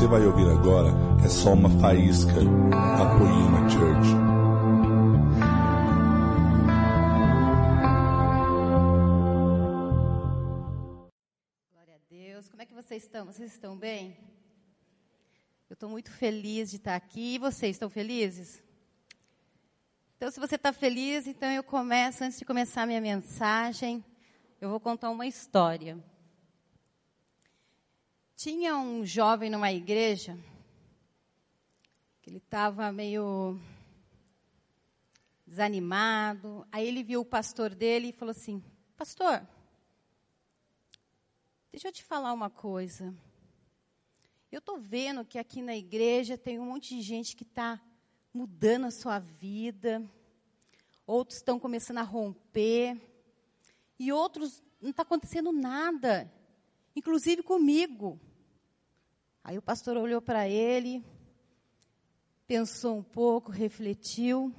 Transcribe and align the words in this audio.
você 0.00 0.06
vai 0.06 0.24
ouvir 0.24 0.48
agora 0.48 0.88
é 1.22 1.28
só 1.28 1.52
uma 1.52 1.68
faísca 1.78 2.32
da 2.32 3.18
Poema 3.18 3.68
Church. 3.68 4.08
Glória 11.70 11.96
a 11.96 11.98
Deus. 12.08 12.48
Como 12.48 12.62
é 12.62 12.64
que 12.64 12.72
vocês 12.72 13.02
estão? 13.02 13.26
Vocês 13.26 13.52
estão 13.52 13.76
bem? 13.76 14.16
Eu 15.68 15.74
estou 15.74 15.90
muito 15.90 16.10
feliz 16.10 16.70
de 16.70 16.76
estar 16.76 16.96
aqui. 16.96 17.34
E 17.34 17.38
vocês 17.38 17.76
estão 17.76 17.90
felizes? 17.90 18.62
Então, 20.16 20.30
se 20.30 20.40
você 20.40 20.54
está 20.54 20.72
feliz, 20.72 21.26
então 21.26 21.50
eu 21.50 21.62
começo, 21.62 22.24
antes 22.24 22.38
de 22.38 22.46
começar 22.46 22.84
a 22.84 22.86
minha 22.86 23.02
mensagem, 23.02 24.02
eu 24.62 24.70
vou 24.70 24.80
contar 24.80 25.10
uma 25.10 25.26
história. 25.26 26.02
Tinha 28.42 28.74
um 28.74 29.04
jovem 29.04 29.50
numa 29.50 29.70
igreja, 29.70 30.34
que 32.22 32.30
ele 32.30 32.38
estava 32.38 32.90
meio 32.90 33.60
desanimado. 35.46 36.66
Aí 36.72 36.88
ele 36.88 37.02
viu 37.02 37.20
o 37.20 37.24
pastor 37.24 37.74
dele 37.74 38.08
e 38.08 38.12
falou 38.14 38.30
assim: 38.30 38.64
Pastor, 38.96 39.46
deixa 41.70 41.88
eu 41.88 41.92
te 41.92 42.02
falar 42.02 42.32
uma 42.32 42.48
coisa. 42.48 43.14
Eu 44.50 44.60
estou 44.60 44.78
vendo 44.78 45.22
que 45.22 45.38
aqui 45.38 45.60
na 45.60 45.76
igreja 45.76 46.38
tem 46.38 46.58
um 46.58 46.64
monte 46.64 46.96
de 46.96 47.02
gente 47.02 47.36
que 47.36 47.44
está 47.44 47.78
mudando 48.32 48.86
a 48.86 48.90
sua 48.90 49.18
vida, 49.18 50.02
outros 51.06 51.36
estão 51.36 51.60
começando 51.60 51.98
a 51.98 52.04
romper, 52.04 52.98
e 53.98 54.10
outros 54.10 54.62
não 54.80 54.92
está 54.92 55.02
acontecendo 55.02 55.52
nada, 55.52 56.32
inclusive 56.96 57.42
comigo. 57.42 58.18
Aí 59.50 59.58
o 59.58 59.62
pastor 59.62 59.96
olhou 59.96 60.22
para 60.22 60.48
ele, 60.48 61.04
pensou 62.46 62.96
um 62.96 63.02
pouco, 63.02 63.50
refletiu 63.50 64.54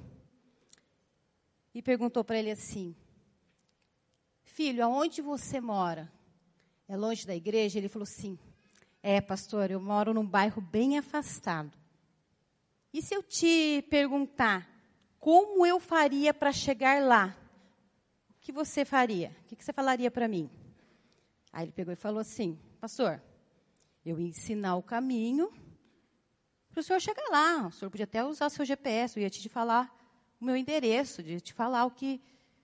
e 1.74 1.80
perguntou 1.80 2.22
para 2.22 2.38
ele 2.38 2.50
assim: 2.50 2.94
Filho, 4.42 4.84
aonde 4.84 5.22
você 5.22 5.62
mora? 5.62 6.12
É 6.86 6.94
longe 6.94 7.26
da 7.26 7.34
igreja? 7.34 7.78
Ele 7.78 7.88
falou 7.88 8.02
assim: 8.02 8.38
É, 9.02 9.18
pastor, 9.18 9.70
eu 9.70 9.80
moro 9.80 10.12
num 10.12 10.26
bairro 10.26 10.60
bem 10.60 10.98
afastado. 10.98 11.72
E 12.92 13.00
se 13.00 13.14
eu 13.14 13.22
te 13.22 13.80
perguntar 13.88 14.68
como 15.18 15.64
eu 15.64 15.80
faria 15.80 16.34
para 16.34 16.52
chegar 16.52 17.02
lá? 17.02 17.34
O 18.28 18.34
que 18.42 18.52
você 18.52 18.84
faria? 18.84 19.34
O 19.40 19.56
que 19.56 19.64
você 19.64 19.72
falaria 19.72 20.10
para 20.10 20.28
mim? 20.28 20.50
Aí 21.50 21.64
ele 21.64 21.72
pegou 21.72 21.94
e 21.94 21.96
falou 21.96 22.20
assim: 22.20 22.58
Pastor, 22.78 23.22
eu 24.04 24.18
ia 24.18 24.28
ensinar 24.28 24.76
o 24.76 24.82
caminho 24.82 25.52
para 26.70 26.80
o 26.80 26.82
senhor 26.82 27.00
chegar 27.00 27.28
lá. 27.30 27.66
O 27.66 27.72
senhor 27.72 27.90
podia 27.90 28.04
até 28.04 28.24
usar 28.24 28.50
seu 28.50 28.64
GPS, 28.64 29.16
eu 29.16 29.22
ia 29.22 29.30
te 29.30 29.48
falar 29.48 29.94
o 30.40 30.44
meu 30.44 30.56
endereço, 30.56 31.22
de 31.22 31.40
te 31.40 31.52
falar 31.52 31.84
o 31.84 31.90
que, 31.90 32.20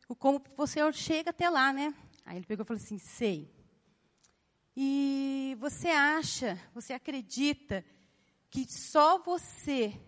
o 0.09 0.17
como 0.17 0.43
você 0.57 0.81
chega 0.93 1.31
até 1.31 1.49
lá, 1.49 1.73
né? 1.73 1.95
Aí 2.25 2.37
ele 2.37 2.47
pegou 2.47 2.65
e 2.65 2.67
falou 2.67 2.83
assim: 2.83 2.99
Sei. 2.99 3.53
E 4.77 5.57
você 5.59 5.89
acha, 5.89 6.59
você 6.73 6.93
acredita 6.93 7.85
que 8.51 8.65
só 8.71 9.19
você 9.19 10.01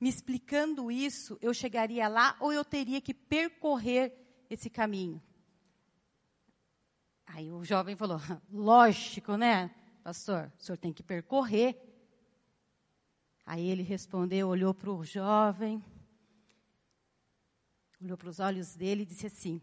me 0.00 0.08
explicando 0.08 0.90
isso, 0.90 1.38
eu 1.42 1.52
chegaria 1.52 2.08
lá 2.08 2.36
ou 2.40 2.52
eu 2.52 2.64
teria 2.64 3.00
que 3.00 3.12
percorrer 3.12 4.14
esse 4.48 4.70
caminho? 4.70 5.22
Aí 7.26 7.50
o 7.50 7.64
jovem 7.64 7.94
falou: 7.94 8.18
lógico, 8.50 9.36
né, 9.36 9.70
pastor? 10.02 10.52
O 10.58 10.62
senhor 10.62 10.76
tem 10.76 10.92
que 10.92 11.02
percorrer. 11.02 11.78
Aí 13.44 13.68
ele 13.68 13.82
respondeu, 13.82 14.48
olhou 14.48 14.72
para 14.72 14.90
o 14.90 15.04
jovem, 15.04 15.82
olhou 18.00 18.16
para 18.16 18.28
os 18.28 18.40
olhos 18.40 18.74
dele 18.74 19.02
e 19.02 19.06
disse 19.06 19.26
assim: 19.26 19.60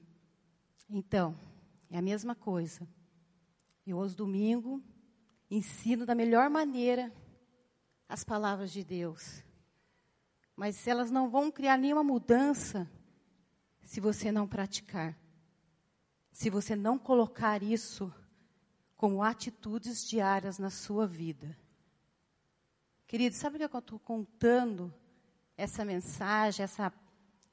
Então, 0.90 1.38
é 1.90 1.98
a 1.98 2.02
mesma 2.02 2.36
coisa. 2.36 2.88
Eu, 3.86 4.00
aos 4.00 4.14
domingos, 4.14 4.82
ensino 5.50 6.06
da 6.06 6.14
melhor 6.14 6.50
maneira 6.50 7.14
as 8.08 8.24
palavras 8.24 8.72
de 8.72 8.84
Deus. 8.84 9.44
Mas 10.56 10.88
elas 10.88 11.12
não 11.12 11.30
vão 11.30 11.52
criar 11.52 11.78
nenhuma 11.78 12.04
mudança 12.04 12.90
se 13.84 14.02
você 14.02 14.32
não 14.32 14.48
praticar. 14.48 15.18
Se 16.32 16.50
você 16.50 16.76
não 16.76 17.00
colocar 17.00 17.64
isso 17.64 18.14
como 18.98 19.22
atitudes 19.22 20.06
diárias 20.10 20.58
na 20.58 20.72
sua 20.72 21.06
vida. 21.06 21.56
Querido, 23.06 23.36
sabe 23.36 23.56
o 23.56 23.70
que 23.70 23.76
eu 23.76 23.80
estou 23.80 24.00
contando 24.00 24.94
essa 25.56 25.86
mensagem, 25.86 26.64
essa 26.64 26.92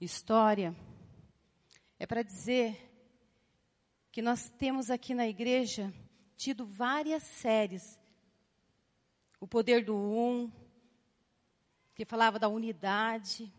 história? 0.00 0.74
É 1.98 2.06
para 2.06 2.22
dizer 2.22 2.90
que 4.10 4.22
nós 4.22 4.50
temos 4.58 4.90
aqui 4.90 5.14
na 5.14 5.28
igreja 5.28 5.92
tido 6.34 6.64
várias 6.64 7.22
séries. 7.22 8.00
O 9.38 9.46
poder 9.46 9.84
do 9.84 9.94
um, 9.94 10.50
que 11.94 12.04
falava 12.04 12.38
da 12.38 12.48
unidade. 12.48 13.52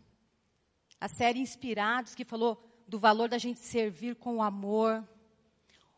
A 1.00 1.08
série 1.08 1.38
Inspirados, 1.38 2.14
que 2.14 2.24
falou 2.24 2.62
do 2.86 2.98
valor 2.98 3.28
da 3.28 3.38
gente 3.38 3.60
servir 3.60 4.16
com 4.16 4.42
amor. 4.42 5.06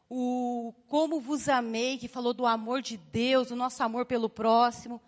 O 0.09 0.73
Como 0.87 1.21
Vos 1.21 1.49
Amei, 1.49 1.99
que 1.99 2.09
falou 2.09 2.33
do 2.33 2.47
amor 2.47 2.81
de 2.81 2.97
Deus, 2.97 3.49
do 3.49 3.57
nosso 3.57 3.83
amor 3.83 4.07
pelo 4.07 4.29
próximo. 4.29 5.01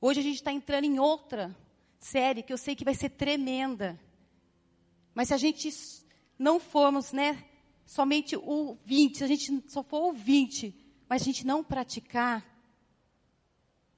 Hoje 0.00 0.20
a 0.20 0.22
gente 0.22 0.36
está 0.36 0.52
entrando 0.52 0.84
em 0.84 0.98
outra 0.98 1.54
série 1.98 2.42
que 2.42 2.52
eu 2.52 2.58
sei 2.58 2.74
que 2.74 2.84
vai 2.84 2.94
ser 2.94 3.10
tremenda. 3.10 4.00
Mas 5.14 5.28
se 5.28 5.34
a 5.34 5.38
gente 5.38 5.70
não 6.38 6.58
formos, 6.58 7.12
né, 7.12 7.44
somente 7.84 8.36
ouvinte, 8.36 9.18
se 9.18 9.24
a 9.24 9.26
gente 9.26 9.70
só 9.70 9.82
for 9.82 10.04
ouvinte, 10.04 10.74
mas 11.08 11.22
a 11.22 11.24
gente 11.24 11.46
não 11.46 11.62
praticar, 11.62 12.44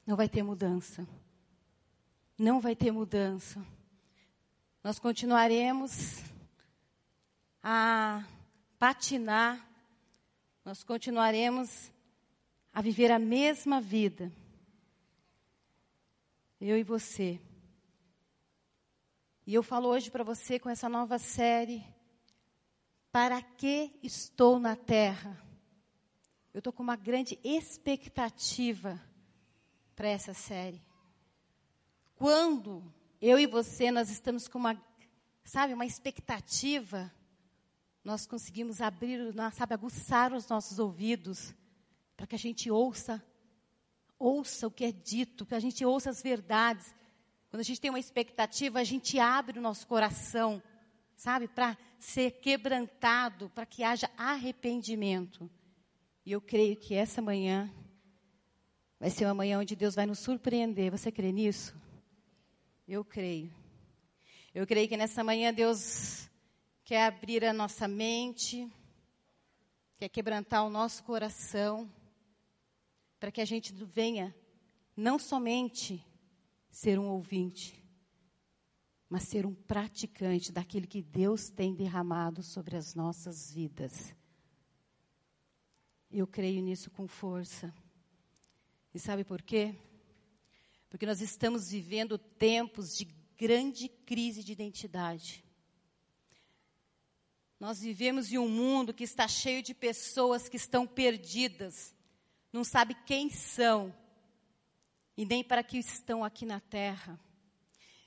não 0.05 0.17
vai 0.17 0.29
ter 0.29 0.43
mudança 0.43 1.07
não 2.43 2.61
vai 2.61 2.75
ter 2.75 2.91
mudança. 2.91 3.65
Nós 4.83 4.99
continuaremos 4.99 6.21
a 7.63 8.25
patinar, 8.81 9.65
nós 10.65 10.83
continuaremos 10.83 11.93
a 12.73 12.81
viver 12.81 13.11
a 13.11 13.19
mesma 13.19 13.81
vida. 13.81 14.33
Eu 16.61 16.79
e 16.79 16.83
você. 16.83 17.41
E 19.47 19.55
eu 19.55 19.63
falo 19.63 19.89
hoje 19.89 20.11
para 20.11 20.23
você 20.23 20.59
com 20.59 20.71
essa 20.71 20.89
nova 20.89 21.19
série, 21.19 21.85
Para 23.11 23.43
que 23.43 23.93
estou 24.03 24.59
na 24.59 24.75
terra? 24.75 25.39
Eu 26.55 26.59
estou 26.59 26.73
com 26.73 26.83
uma 26.83 26.97
grande 26.97 27.39
expectativa 27.45 28.99
para 29.95 30.09
essa 30.09 30.33
série 30.33 30.83
quando 32.23 32.85
eu 33.21 33.37
e 33.37 33.49
você 33.49 33.91
nós 33.91 34.09
estamos 34.09 34.47
com 34.47 34.57
uma, 34.57 34.81
sabe, 35.43 35.75
uma 35.75 35.85
expectativa, 35.85 37.13
nós 38.05 38.27
conseguimos 38.27 38.81
abrir, 38.81 39.33
sabe, 39.53 39.75
aguçar 39.75 40.33
os 40.33 40.49
nossos 40.49 40.79
ouvidos 40.79 41.55
para 42.17 42.27
que 42.27 42.35
a 42.35 42.39
gente 42.39 42.71
ouça, 42.71 43.25
ouça 44.19 44.67
o 44.67 44.71
que 44.71 44.85
é 44.85 44.93
dito, 44.93 45.47
para 45.47 45.57
a 45.57 45.61
gente 45.61 45.85
ouça 45.85 46.11
as 46.11 46.23
verdades. 46.23 46.95
Quando 47.51 47.61
a 47.61 47.65
gente 47.65 47.81
tem 47.81 47.91
uma 47.91 48.01
expectativa, 48.01 48.81
a 48.81 48.85
gente 48.85 49.19
abre 49.19 49.59
o 49.59 49.63
nosso 49.63 49.87
coração, 49.87 50.63
sabe, 51.15 51.47
para 51.47 51.77
ser 51.99 52.33
quebrantado, 52.41 53.51
para 53.51 53.67
que 53.67 53.85
haja 53.85 54.11
arrependimento. 54.17 55.49
E 56.25 56.33
eu 56.33 56.41
creio 56.41 56.77
que 56.77 56.95
essa 56.95 57.23
manhã 57.23 57.73
vai 58.99 59.11
ser 59.11 59.25
uma 59.25 59.35
manhã 59.35 59.59
onde 59.59 59.77
Deus 59.77 59.95
vai 59.95 60.07
nos 60.07 60.21
surpreender. 60.21 60.91
Você 60.91 61.11
crê 61.11 61.31
nisso? 61.33 61.75
Eu 62.87 63.05
creio. 63.05 63.53
Eu 64.55 64.67
creio 64.67 64.89
que 64.89 64.97
nessa 64.97 65.25
manhã 65.25 65.53
Deus 65.53 66.29
quer 66.85 67.07
abrir 67.07 67.45
a 67.45 67.53
nossa 67.53 67.87
mente, 67.87 68.71
quer 69.97 70.09
quebrantar 70.09 70.65
o 70.65 70.71
nosso 70.71 71.03
coração, 71.05 71.91
para 73.19 73.31
que 73.31 73.41
a 73.41 73.45
gente 73.45 73.73
venha 73.73 74.35
não 74.97 75.19
somente 75.19 76.05
ser 76.71 76.99
um 76.99 77.09
ouvinte, 77.09 77.81
mas 79.09 79.25
ser 79.25 79.47
um 79.47 79.55
praticante 79.55 80.51
daquilo 80.51 80.89
que 80.89 81.03
Deus 81.03 81.49
tem 81.51 81.75
derramado 81.75 82.43
sobre 82.43 82.77
as 82.77 82.95
nossas 82.95 83.53
vidas. 83.53 84.15
Eu 86.11 86.27
creio 86.27 86.63
nisso 86.63 86.91
com 86.91 87.07
força. 87.07 87.73
E 88.93 88.99
sabe 88.99 89.25
por 89.25 89.41
quê? 89.41 89.75
Porque 90.91 91.07
nós 91.07 91.21
estamos 91.23 91.71
vivendo 91.71 92.19
tempos 92.19 92.97
de 92.97 93.05
grande 93.37 93.89
crise 93.89 94.45
de 94.45 94.53
identidade. 94.53 95.42
Nós 97.63 97.81
vivemos 97.81 98.33
em 98.33 98.39
um 98.39 98.49
mundo 98.49 98.93
que 98.93 99.05
está 99.05 99.29
cheio 99.29 99.63
de 99.63 99.73
pessoas 99.73 100.49
que 100.49 100.57
estão 100.57 100.85
perdidas, 100.85 101.95
não 102.53 102.65
sabe 102.65 102.93
quem 103.07 103.31
são, 103.31 103.95
e 105.17 105.25
nem 105.25 105.45
para 105.45 105.63
que 105.63 105.79
estão 105.79 106.25
aqui 106.25 106.45
na 106.45 106.59
terra. 106.59 107.21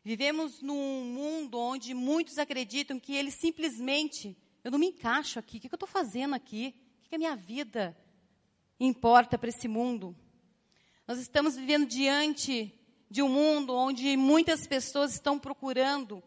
Vivemos 0.04 0.62
num 0.62 1.06
mundo 1.06 1.58
onde 1.58 1.94
muitos 1.94 2.38
acreditam 2.38 3.00
que 3.00 3.16
eles 3.16 3.36
simplesmente, 3.36 4.38
eu 4.62 4.72
não 4.72 4.78
me 4.78 4.88
encaixo 4.88 5.40
aqui, 5.40 5.56
o 5.56 5.62
que 5.62 5.68
eu 5.68 5.78
estou 5.78 5.88
fazendo 5.88 6.36
aqui? 6.36 6.76
O 7.06 7.08
que 7.08 7.16
a 7.16 7.18
minha 7.18 7.38
vida 7.38 7.98
importa 8.78 9.38
para 9.38 9.48
esse 9.48 9.70
mundo? 9.70 10.14
Nós 11.08 11.18
estamos 11.18 11.56
vivendo 11.56 11.88
diante 11.88 12.78
de 13.10 13.22
um 13.22 13.30
mundo 13.30 13.74
onde 13.74 14.18
muitas 14.18 14.68
pessoas 14.68 15.14
estão 15.14 15.40
procurando 15.40 16.22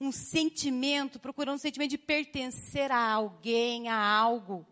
um 0.00 0.10
sentimento, 0.10 1.20
procurando 1.20 1.56
um 1.56 1.58
sentimento 1.58 1.90
de 1.90 1.98
pertencer 1.98 2.90
a 2.90 3.12
alguém, 3.12 3.88
a 3.88 3.96
algo. 3.96 4.66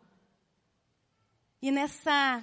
E 1.61 1.71
nessa 1.71 2.43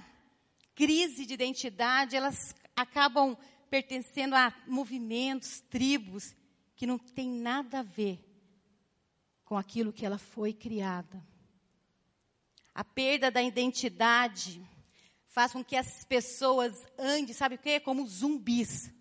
crise 0.75 1.25
de 1.25 1.33
identidade, 1.33 2.15
elas 2.15 2.53
acabam 2.75 3.35
pertencendo 3.71 4.35
a 4.35 4.53
movimentos, 4.67 5.61
tribos, 5.61 6.35
que 6.75 6.85
não 6.85 6.99
tem 6.99 7.27
nada 7.29 7.79
a 7.79 7.83
ver 7.83 8.23
com 9.43 9.57
aquilo 9.57 9.93
que 9.93 10.05
ela 10.05 10.19
foi 10.19 10.53
criada. 10.53 11.25
A 12.73 12.83
perda 12.83 13.31
da 13.31 13.41
identidade 13.41 14.61
faz 15.27 15.53
com 15.53 15.63
que 15.63 15.75
as 15.75 16.03
pessoas 16.05 16.85
andem, 16.99 17.33
sabe 17.33 17.55
o 17.55 17.59
quê? 17.59 17.79
Como 17.79 18.05
zumbis, 18.05 18.91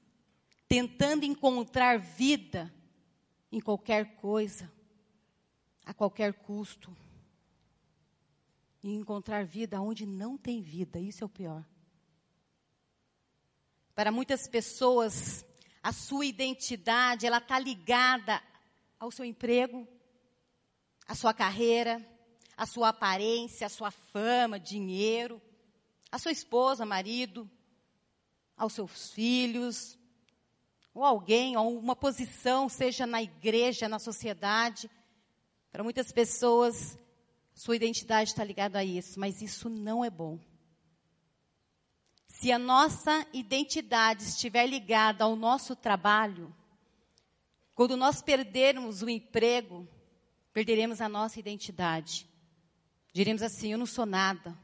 tentando 0.68 1.24
encontrar 1.24 1.98
vida 1.98 2.72
em 3.54 3.60
qualquer 3.60 4.16
coisa, 4.16 4.68
a 5.86 5.94
qualquer 5.94 6.34
custo. 6.34 6.94
E 8.82 8.92
encontrar 8.92 9.44
vida 9.44 9.80
onde 9.80 10.04
não 10.04 10.36
tem 10.36 10.60
vida, 10.60 10.98
isso 10.98 11.22
é 11.22 11.26
o 11.26 11.30
pior. 11.30 11.64
Para 13.94 14.10
muitas 14.10 14.48
pessoas, 14.48 15.46
a 15.80 15.92
sua 15.92 16.26
identidade, 16.26 17.26
ela 17.26 17.38
está 17.38 17.56
ligada 17.56 18.42
ao 18.98 19.12
seu 19.12 19.24
emprego, 19.24 19.86
à 21.06 21.14
sua 21.14 21.32
carreira, 21.32 22.04
à 22.56 22.66
sua 22.66 22.88
aparência, 22.88 23.68
à 23.68 23.70
sua 23.70 23.92
fama, 23.92 24.58
dinheiro, 24.58 25.40
à 26.10 26.18
sua 26.18 26.32
esposa, 26.32 26.84
marido, 26.84 27.48
aos 28.56 28.72
seus 28.72 29.12
filhos, 29.12 29.96
ou 30.94 31.04
alguém, 31.04 31.56
ou 31.56 31.76
uma 31.76 31.96
posição, 31.96 32.68
seja 32.68 33.04
na 33.04 33.20
igreja, 33.20 33.88
na 33.88 33.98
sociedade. 33.98 34.88
Para 35.72 35.82
muitas 35.82 36.12
pessoas, 36.12 36.96
sua 37.52 37.74
identidade 37.74 38.30
está 38.30 38.44
ligada 38.44 38.78
a 38.78 38.84
isso, 38.84 39.18
mas 39.18 39.42
isso 39.42 39.68
não 39.68 40.04
é 40.04 40.08
bom. 40.08 40.38
Se 42.28 42.52
a 42.52 42.58
nossa 42.58 43.26
identidade 43.32 44.22
estiver 44.22 44.66
ligada 44.66 45.24
ao 45.24 45.34
nosso 45.34 45.74
trabalho, 45.74 46.54
quando 47.74 47.96
nós 47.96 48.22
perdermos 48.22 49.02
o 49.02 49.10
emprego, 49.10 49.88
perderemos 50.52 51.00
a 51.00 51.08
nossa 51.08 51.40
identidade. 51.40 52.28
Diremos 53.12 53.42
assim: 53.42 53.72
eu 53.72 53.78
não 53.78 53.86
sou 53.86 54.06
nada. 54.06 54.56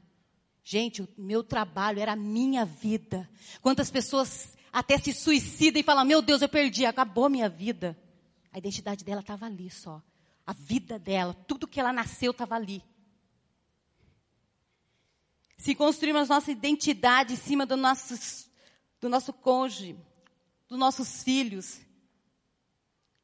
Gente, 0.62 1.02
o 1.02 1.08
meu 1.16 1.42
trabalho 1.42 1.98
era 2.00 2.12
a 2.12 2.16
minha 2.16 2.64
vida. 2.64 3.28
Quantas 3.60 3.90
pessoas 3.90 4.56
até 4.72 4.98
se 4.98 5.12
suicidam 5.12 5.80
e 5.80 5.84
falam: 5.84 6.04
meu 6.04 6.22
Deus, 6.22 6.42
eu 6.42 6.48
perdi, 6.48 6.86
acabou 6.86 7.28
minha 7.28 7.48
vida. 7.48 7.98
A 8.52 8.58
identidade 8.58 9.04
dela 9.04 9.20
estava 9.20 9.46
ali 9.46 9.70
só. 9.70 10.02
A 10.46 10.52
vida 10.52 10.98
dela, 10.98 11.34
tudo 11.46 11.68
que 11.68 11.78
ela 11.78 11.92
nasceu 11.92 12.32
estava 12.32 12.56
ali 12.56 12.82
se 15.60 15.74
construirmos 15.74 16.30
nossa 16.30 16.50
identidade 16.50 17.34
em 17.34 17.36
cima 17.36 17.66
do, 17.66 17.76
nosso 17.76 18.48
do 18.98 19.10
nosso 19.10 19.30
cônjuge, 19.30 19.94
dos 20.66 20.78
nossos 20.78 21.22
filhos, 21.22 21.80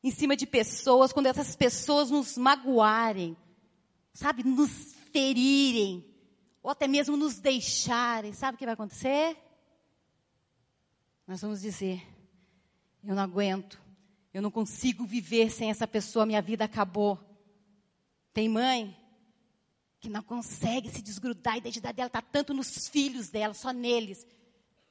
em 0.04 0.10
cima 0.10 0.36
de 0.36 0.46
pessoas, 0.46 1.14
quando 1.14 1.26
essas 1.26 1.56
pessoas 1.56 2.10
nos 2.10 2.36
magoarem, 2.36 3.34
sabe, 4.12 4.44
nos 4.44 4.70
ferirem, 5.12 6.04
ou 6.62 6.70
até 6.70 6.86
mesmo 6.86 7.16
nos 7.16 7.38
deixarem, 7.38 8.34
sabe 8.34 8.56
o 8.56 8.58
que 8.58 8.66
vai 8.66 8.74
acontecer? 8.74 9.34
Nós 11.26 11.40
vamos 11.40 11.60
dizer: 11.60 12.02
eu 13.02 13.14
não 13.14 13.22
aguento, 13.22 13.80
eu 14.32 14.40
não 14.40 14.50
consigo 14.50 15.04
viver 15.04 15.50
sem 15.50 15.70
essa 15.70 15.86
pessoa, 15.86 16.26
minha 16.26 16.42
vida 16.42 16.64
acabou. 16.64 17.18
Tem 18.32 18.48
mãe 18.48 18.96
que 19.98 20.08
não 20.08 20.22
consegue 20.22 20.90
se 20.90 21.02
desgrudar, 21.02 21.54
a 21.54 21.58
identidade 21.58 21.96
dela 21.96 22.06
está 22.06 22.22
tanto 22.22 22.54
nos 22.54 22.88
filhos 22.88 23.28
dela, 23.28 23.54
só 23.54 23.72
neles. 23.72 24.26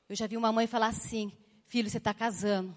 Eu 0.10 0.16
já 0.16 0.28
vi 0.28 0.36
uma 0.36 0.52
mãe 0.52 0.68
falar 0.68 0.88
assim: 0.88 1.32
filho, 1.68 1.90
você 1.90 1.98
está 1.98 2.14
casando. 2.14 2.76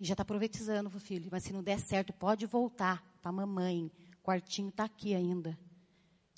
E 0.00 0.04
já 0.04 0.14
está 0.14 0.24
profetizando 0.24 0.88
o 0.88 1.00
filho, 1.00 1.28
mas 1.30 1.42
se 1.42 1.52
não 1.52 1.62
der 1.62 1.80
certo, 1.80 2.12
pode 2.12 2.46
voltar 2.46 3.02
para 3.20 3.30
a 3.30 3.32
mamãe. 3.32 3.90
O 4.20 4.22
quartinho 4.22 4.68
está 4.68 4.84
aqui 4.84 5.14
ainda. 5.14 5.58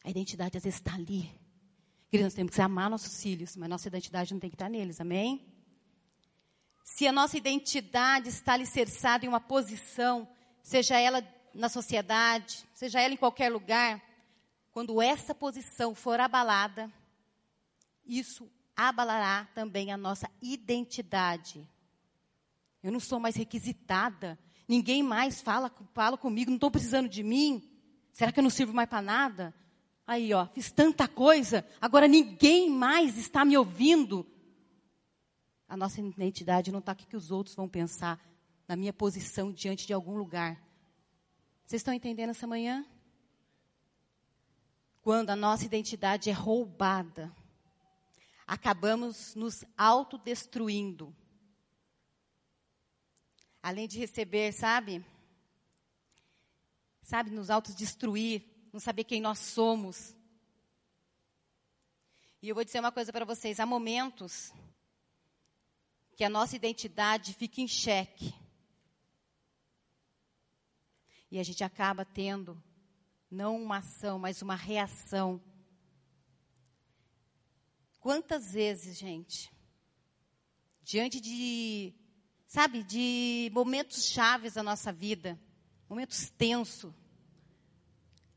A 0.02 0.08
identidade 0.08 0.56
às 0.56 0.64
vezes 0.64 0.78
está 0.78 0.94
ali. 0.94 1.30
Queridos, 2.08 2.32
nós 2.32 2.34
temos 2.34 2.54
que 2.54 2.60
amar 2.60 2.88
nossos 2.88 3.22
filhos, 3.22 3.56
mas 3.56 3.68
nossa 3.68 3.86
identidade 3.86 4.32
não 4.32 4.40
tem 4.40 4.48
que 4.48 4.56
estar 4.56 4.64
tá 4.64 4.70
neles, 4.70 5.00
amém? 5.00 5.49
Se 6.92 7.06
a 7.06 7.12
nossa 7.12 7.38
identidade 7.38 8.28
está 8.28 8.54
alicerçada 8.54 9.24
em 9.24 9.28
uma 9.28 9.40
posição, 9.40 10.28
seja 10.60 10.98
ela 10.98 11.24
na 11.54 11.68
sociedade, 11.68 12.66
seja 12.74 13.00
ela 13.00 13.14
em 13.14 13.16
qualquer 13.16 13.48
lugar, 13.48 14.02
quando 14.72 15.00
essa 15.00 15.32
posição 15.32 15.94
for 15.94 16.18
abalada, 16.18 16.92
isso 18.04 18.50
abalará 18.76 19.48
também 19.54 19.92
a 19.92 19.96
nossa 19.96 20.28
identidade. 20.42 21.66
Eu 22.82 22.90
não 22.90 23.00
sou 23.00 23.20
mais 23.20 23.36
requisitada, 23.36 24.36
ninguém 24.68 25.00
mais 25.00 25.40
fala, 25.40 25.72
fala 25.94 26.18
comigo, 26.18 26.50
não 26.50 26.56
estou 26.56 26.72
precisando 26.72 27.08
de 27.08 27.22
mim. 27.22 27.62
Será 28.12 28.32
que 28.32 28.40
eu 28.40 28.44
não 28.44 28.50
sirvo 28.50 28.74
mais 28.74 28.88
para 28.88 29.00
nada? 29.00 29.54
Aí, 30.04 30.34
ó, 30.34 30.44
fiz 30.48 30.72
tanta 30.72 31.06
coisa, 31.06 31.64
agora 31.80 32.08
ninguém 32.08 32.68
mais 32.68 33.16
está 33.16 33.44
me 33.44 33.56
ouvindo. 33.56 34.26
A 35.70 35.76
nossa 35.76 36.02
identidade 36.02 36.70
não 36.70 36.80
está 36.80 36.92
aqui 36.92 37.06
que 37.06 37.16
os 37.16 37.30
outros 37.30 37.56
vão 37.56 37.66
pensar 37.66 38.20
na 38.68 38.76
minha 38.76 38.92
posição 38.92 39.50
diante 39.50 39.86
de 39.86 39.94
algum 39.94 40.18
lugar. 40.18 40.60
Vocês 41.64 41.80
estão 41.80 41.94
entendendo 41.94 42.28
essa 42.28 42.46
manhã? 42.46 42.84
quando 45.02 45.30
a 45.30 45.36
nossa 45.36 45.64
identidade 45.64 46.28
é 46.28 46.32
roubada, 46.32 47.34
acabamos 48.46 49.34
nos 49.34 49.64
autodestruindo. 49.76 51.14
Além 53.62 53.88
de 53.88 53.98
receber, 53.98 54.52
sabe? 54.52 55.04
Sabe, 57.02 57.30
nos 57.30 57.50
autodestruir, 57.50 58.44
não 58.72 58.80
saber 58.80 59.04
quem 59.04 59.20
nós 59.20 59.38
somos. 59.38 60.14
E 62.42 62.48
eu 62.48 62.54
vou 62.54 62.64
dizer 62.64 62.80
uma 62.80 62.92
coisa 62.92 63.12
para 63.12 63.24
vocês: 63.24 63.58
há 63.58 63.66
momentos 63.66 64.52
que 66.20 66.24
a 66.24 66.28
nossa 66.28 66.54
identidade 66.54 67.32
fica 67.32 67.62
em 67.62 67.66
xeque. 67.66 68.34
E 71.30 71.38
a 71.38 71.42
gente 71.42 71.64
acaba 71.64 72.04
tendo 72.04 72.62
não 73.30 73.56
uma 73.56 73.78
ação, 73.78 74.18
mas 74.18 74.42
uma 74.42 74.54
reação. 74.54 75.42
Quantas 78.00 78.52
vezes, 78.52 78.98
gente, 78.98 79.50
diante 80.82 81.22
de, 81.22 81.94
sabe, 82.46 82.82
de 82.82 83.50
momentos 83.54 84.04
chaves 84.04 84.52
da 84.52 84.62
nossa 84.62 84.92
vida, 84.92 85.40
momentos 85.88 86.28
tensos, 86.28 86.92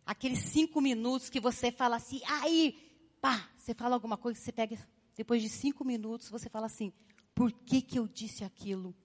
aqueles 0.05 0.39
cinco 0.39 0.79
minutos 0.79 1.29
que 1.29 1.41
você 1.41 1.69
fala 1.69 1.97
assim, 1.97 2.21
aí, 2.27 3.17
pá, 3.19 3.51
você 3.57 3.73
fala 3.73 3.93
alguma 3.93 4.15
coisa, 4.15 4.39
você 4.39 4.53
pega, 4.53 4.79
depois 5.17 5.41
de 5.41 5.49
cinco 5.49 5.83
minutos, 5.83 6.29
você 6.29 6.49
fala 6.49 6.67
assim, 6.67 6.93
por 7.33 7.51
que 7.51 7.81
que 7.81 7.97
eu 7.97 8.07
disse 8.07 8.43
aquilo? 8.43 8.95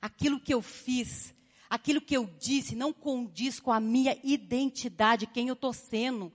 Aquilo 0.00 0.40
que 0.40 0.52
eu 0.52 0.62
fiz, 0.62 1.34
aquilo 1.68 2.00
que 2.00 2.16
eu 2.16 2.26
disse 2.38 2.76
não 2.76 2.92
condiz 2.92 3.58
com 3.58 3.72
a 3.72 3.80
minha 3.80 4.18
identidade, 4.22 5.26
quem 5.26 5.48
eu 5.48 5.54
estou 5.54 5.72
sendo. 5.72 6.32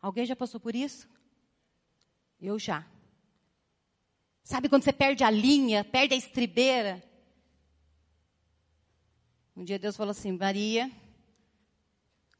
Alguém 0.00 0.26
já 0.26 0.34
passou 0.34 0.60
por 0.60 0.74
isso? 0.74 1.08
Eu 2.40 2.58
já. 2.58 2.86
Sabe 4.42 4.68
quando 4.68 4.82
você 4.82 4.92
perde 4.92 5.22
a 5.22 5.30
linha, 5.30 5.84
perde 5.84 6.14
a 6.14 6.16
estribeira? 6.16 7.02
Um 9.54 9.62
dia 9.62 9.78
Deus 9.78 9.96
falou 9.96 10.10
assim: 10.10 10.32
Maria, 10.32 10.90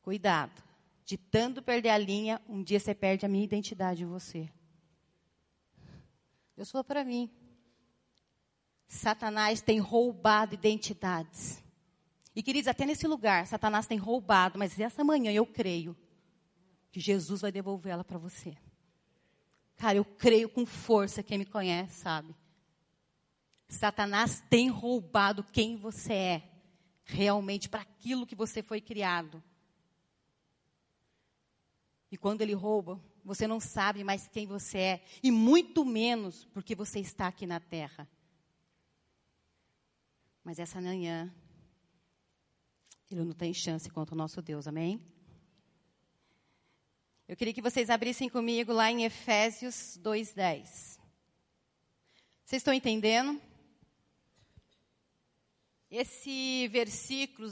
cuidado. 0.03 0.63
De 1.05 1.17
tanto 1.17 1.63
perder 1.63 1.91
a 1.91 1.99
linha, 1.99 2.41
um 2.49 2.63
dia 2.63 2.81
você 2.81 2.95
perde 2.95 3.27
a 3.27 3.29
minha 3.29 3.45
identidade 3.45 4.03
em 4.03 4.07
você. 4.07 4.49
Deus 6.57 6.71
falou 6.71 6.85
para 6.85 7.05
mim: 7.05 7.31
Satanás 8.91 9.63
tem 9.63 9.79
roubado 9.79 10.53
identidades. 10.53 11.63
E 12.35 12.43
queridos, 12.43 12.67
até 12.67 12.85
nesse 12.85 13.07
lugar, 13.07 13.47
Satanás 13.47 13.87
tem 13.87 13.97
roubado, 13.97 14.59
mas 14.59 14.81
essa 14.81 15.05
manhã 15.05 15.31
eu 15.31 15.47
creio 15.47 15.97
que 16.91 16.99
Jesus 16.99 17.41
vai 17.41 17.53
devolvê-la 17.53 18.03
para 18.03 18.19
você. 18.19 18.57
Cara, 19.77 19.99
eu 19.99 20.05
creio 20.05 20.49
com 20.49 20.67
força, 20.67 21.23
quem 21.23 21.39
me 21.39 21.45
conhece 21.45 22.01
sabe. 22.01 22.35
Satanás 23.69 24.43
tem 24.51 24.69
roubado 24.69 25.45
quem 25.45 25.77
você 25.77 26.13
é, 26.13 26.51
realmente, 27.05 27.69
para 27.69 27.83
aquilo 27.83 28.27
que 28.27 28.35
você 28.35 28.61
foi 28.61 28.81
criado. 28.81 29.41
E 32.11 32.17
quando 32.17 32.43
ele 32.43 32.55
rouba, 32.55 33.01
você 33.25 33.47
não 33.47 33.61
sabe 33.61 34.03
mais 34.03 34.27
quem 34.27 34.49
você 34.49 34.79
é, 34.79 35.05
e 35.23 35.31
muito 35.31 35.85
menos 35.85 36.45
porque 36.47 36.75
você 36.75 36.99
está 36.99 37.29
aqui 37.29 37.47
na 37.47 37.61
terra. 37.61 38.09
Mas 40.43 40.59
essa 40.59 40.81
manhã, 40.81 41.33
ele 43.11 43.25
não 43.25 43.35
tem 43.35 43.53
chance 43.53 43.91
contra 43.91 44.15
o 44.15 44.19
nosso 44.19 44.41
Deus, 44.41 44.67
amém? 44.67 45.01
Eu 47.29 47.37
queria 47.37 47.55
que 47.55 47.63
vocês 47.63 47.91
abrissem 47.91 48.29
comigo 48.29 48.73
lá 48.73 48.91
em 48.91 49.05
Efésios 49.05 49.97
2:10. 49.99 50.99
Vocês 52.45 52.61
estão 52.61 52.75
entendendo? 52.75 53.41
Esse 55.91 56.67
versículo, 56.69 57.49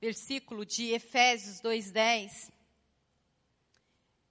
versículo 0.00 0.66
de 0.66 0.90
Efésios 0.90 1.60
2:10, 1.60 2.50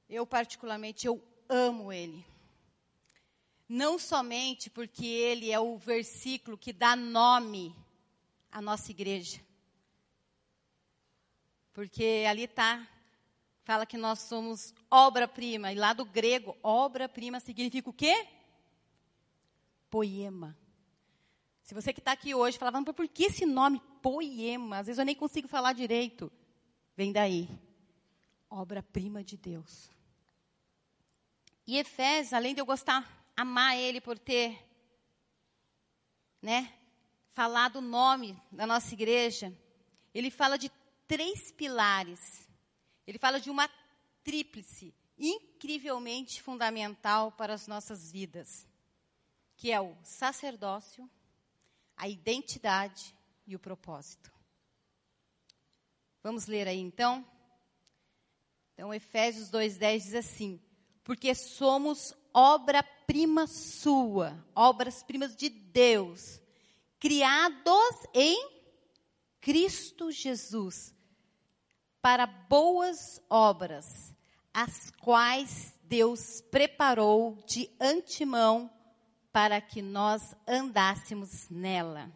eu 0.09 0.27
particularmente 0.27 1.07
eu 1.07 1.23
amo 1.49 1.91
ele. 1.91 2.23
Não 3.67 3.97
somente 3.97 4.69
porque 4.69 5.05
ele 5.05 5.51
é 5.51 5.59
o 5.59 5.77
versículo 5.77 6.57
que 6.57 6.71
dá 6.71 6.95
nome 6.95 7.75
à 8.55 8.62
nossa 8.62 8.89
igreja. 8.89 9.41
Porque 11.74 12.24
ali 12.25 12.45
está 12.45 12.88
fala 13.65 13.85
que 13.85 13.97
nós 13.97 14.19
somos 14.19 14.74
obra-prima. 14.89 15.74
E 15.74 15.75
lá 15.75 15.91
do 15.91 16.05
grego, 16.05 16.55
obra-prima 16.63 17.41
significa 17.41 17.89
o 17.89 17.93
quê? 17.93 18.25
Poema. 19.89 20.57
Se 21.63 21.74
você 21.74 21.91
que 21.91 22.00
está 22.00 22.13
aqui 22.13 22.33
hoje 22.33 22.57
falava, 22.57 22.81
por 22.93 23.09
que 23.09 23.25
esse 23.25 23.45
nome 23.45 23.81
poema? 24.01 24.77
Às 24.77 24.88
vezes 24.88 25.00
eu 25.00 25.05
nem 25.05 25.15
consigo 25.15 25.50
falar 25.50 25.74
direito. 25.74 26.31
Vem 26.95 27.12
daí. 27.12 27.50
Obra-prima 28.50 29.21
de 29.21 29.35
Deus. 29.35 29.89
E 31.67 31.77
Efésios, 31.77 32.31
além 32.31 32.53
de 32.53 32.62
eu 32.62 32.65
gostar, 32.65 33.03
amar 33.35 33.75
ele 33.75 34.00
por 34.00 34.17
ter, 34.17 34.65
né, 36.41 36.71
falado 37.35 37.75
o 37.75 37.81
nome 37.81 38.35
da 38.51 38.65
nossa 38.65 38.91
igreja, 38.95 39.55
ele 40.11 40.31
fala 40.31 40.57
de 40.57 40.71
três 41.07 41.51
pilares 41.51 42.45
ele 43.07 43.19
fala 43.19 43.39
de 43.39 43.49
uma 43.49 43.69
tríplice 44.23 44.93
incrivelmente 45.17 46.41
fundamental 46.41 47.31
para 47.31 47.53
as 47.53 47.67
nossas 47.67 48.11
vidas, 48.11 48.67
que 49.55 49.71
é 49.71 49.79
o 49.79 49.95
sacerdócio, 50.03 51.09
a 51.95 52.09
identidade 52.09 53.15
e 53.45 53.55
o 53.55 53.59
propósito. 53.59 54.33
Vamos 56.21 56.47
ler 56.47 56.67
aí 56.67 56.79
então? 56.79 57.25
Então, 58.73 58.93
Efésios 58.93 59.49
2,10 59.51 59.99
diz 59.99 60.15
assim: 60.15 60.59
Porque 61.03 61.33
somos 61.35 62.13
obra-prima 62.33 63.47
sua, 63.47 64.43
obras-primas 64.53 65.35
de 65.35 65.47
Deus, 65.47 66.41
criados 67.05 68.07
em 68.15 68.50
Cristo 69.39 70.12
Jesus 70.12 70.91
para 72.01 72.25
boas 72.25 73.21
obras, 73.29 74.12
as 74.51 74.89
quais 74.89 75.77
Deus 75.83 76.41
preparou 76.50 77.35
de 77.45 77.69
antemão 77.79 78.71
para 79.31 79.62
que 79.62 79.83
nós 79.83 80.35
andássemos 80.47 81.47
nela. 81.47 82.12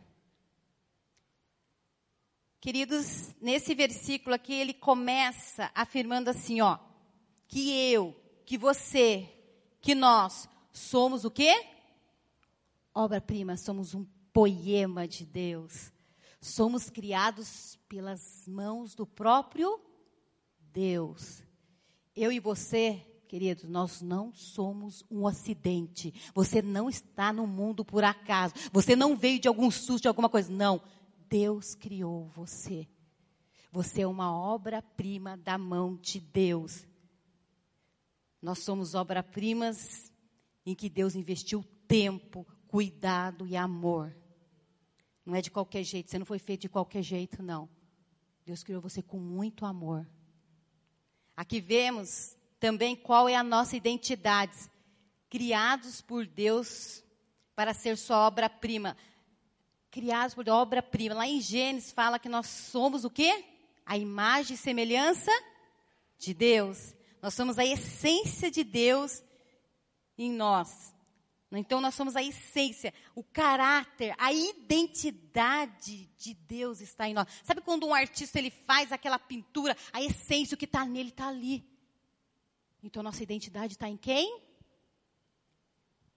Queridos, 2.59 3.35
nesse 3.39 3.75
versículo 3.75 4.33
aqui 4.33 4.53
ele 4.53 4.73
começa 4.73 5.69
afirmando 5.75 6.31
assim, 6.31 6.61
ó, 6.61 6.79
que 7.47 7.91
eu, 7.93 8.19
que 8.43 8.57
você, 8.57 9.29
que 9.81 9.93
nós 9.93 10.49
somos 10.73 11.25
o 11.25 11.29
quê? 11.29 11.63
Obra-prima, 12.91 13.55
somos 13.55 13.93
um 13.93 14.03
poema 14.39 15.05
de 15.05 15.25
Deus. 15.25 15.91
Somos 16.39 16.89
criados 16.89 17.77
pelas 17.89 18.47
mãos 18.47 18.95
do 18.95 19.05
próprio 19.05 19.81
Deus. 20.71 21.43
Eu 22.15 22.31
e 22.31 22.39
você, 22.39 23.05
queridos, 23.27 23.65
nós 23.65 24.01
não 24.01 24.31
somos 24.33 25.03
um 25.11 25.27
acidente. 25.27 26.13
Você 26.33 26.61
não 26.61 26.87
está 26.89 27.33
no 27.33 27.45
mundo 27.45 27.83
por 27.83 28.01
acaso. 28.01 28.53
Você 28.71 28.95
não 28.95 29.13
veio 29.13 29.41
de 29.41 29.49
algum 29.49 29.69
susto, 29.69 30.03
de 30.03 30.07
alguma 30.07 30.29
coisa. 30.29 30.49
Não. 30.49 30.81
Deus 31.27 31.75
criou 31.75 32.29
você. 32.29 32.87
Você 33.73 34.03
é 34.03 34.07
uma 34.07 34.33
obra-prima 34.33 35.35
da 35.35 35.57
mão 35.57 35.97
de 35.97 36.21
Deus. 36.21 36.87
Nós 38.41 38.59
somos 38.59 38.95
obra-primas 38.95 40.13
em 40.65 40.73
que 40.73 40.89
Deus 40.89 41.13
investiu 41.13 41.61
tempo, 41.89 42.47
cuidado 42.69 43.45
e 43.45 43.57
amor. 43.57 44.15
Não 45.29 45.35
é 45.35 45.41
de 45.43 45.51
qualquer 45.51 45.83
jeito, 45.83 46.09
você 46.09 46.17
não 46.17 46.25
foi 46.25 46.39
feito 46.39 46.61
de 46.61 46.69
qualquer 46.69 47.03
jeito, 47.03 47.43
não. 47.43 47.69
Deus 48.43 48.63
criou 48.63 48.81
você 48.81 48.99
com 49.03 49.19
muito 49.19 49.63
amor. 49.63 50.09
Aqui 51.37 51.61
vemos 51.61 52.35
também 52.59 52.95
qual 52.95 53.29
é 53.29 53.35
a 53.35 53.43
nossa 53.43 53.77
identidade. 53.77 54.57
Criados 55.29 56.01
por 56.01 56.25
Deus 56.25 57.03
para 57.55 57.75
ser 57.75 57.95
sua 57.95 58.25
obra-prima. 58.25 58.97
Criados 59.91 60.33
por 60.33 60.49
obra-prima. 60.49 61.13
Lá 61.13 61.27
em 61.27 61.39
Gênesis 61.39 61.91
fala 61.91 62.17
que 62.17 62.27
nós 62.27 62.47
somos 62.47 63.05
o 63.05 63.09
quê? 63.09 63.45
A 63.85 63.99
imagem 63.99 64.55
e 64.55 64.57
semelhança 64.57 65.31
de 66.17 66.33
Deus. 66.33 66.95
Nós 67.21 67.35
somos 67.35 67.59
a 67.59 67.65
essência 67.65 68.49
de 68.49 68.63
Deus 68.63 69.23
em 70.17 70.31
nós. 70.31 70.91
Então 71.51 71.81
nós 71.81 71.95
somos 71.95 72.15
a 72.15 72.21
essência, 72.21 72.93
o 73.15 73.23
caráter, 73.23 74.13
a 74.19 74.31
identidade 74.31 76.07
de 76.15 76.35
Deus 76.35 76.79
está 76.79 77.09
em 77.09 77.13
nós. 77.13 77.27
Sabe 77.43 77.61
quando 77.61 77.87
um 77.87 77.93
artista 77.93 78.37
ele 78.37 78.51
faz 78.51 78.91
aquela 78.91 79.17
pintura, 79.17 79.75
a 79.91 80.01
essência, 80.01 80.53
o 80.53 80.57
que 80.57 80.65
está 80.65 80.85
nele 80.85 81.09
está 81.09 81.27
ali. 81.27 81.65
Então 82.83 83.01
nossa 83.01 83.23
identidade 83.23 83.73
está 83.73 83.89
em 83.89 83.97
quem? 83.97 84.41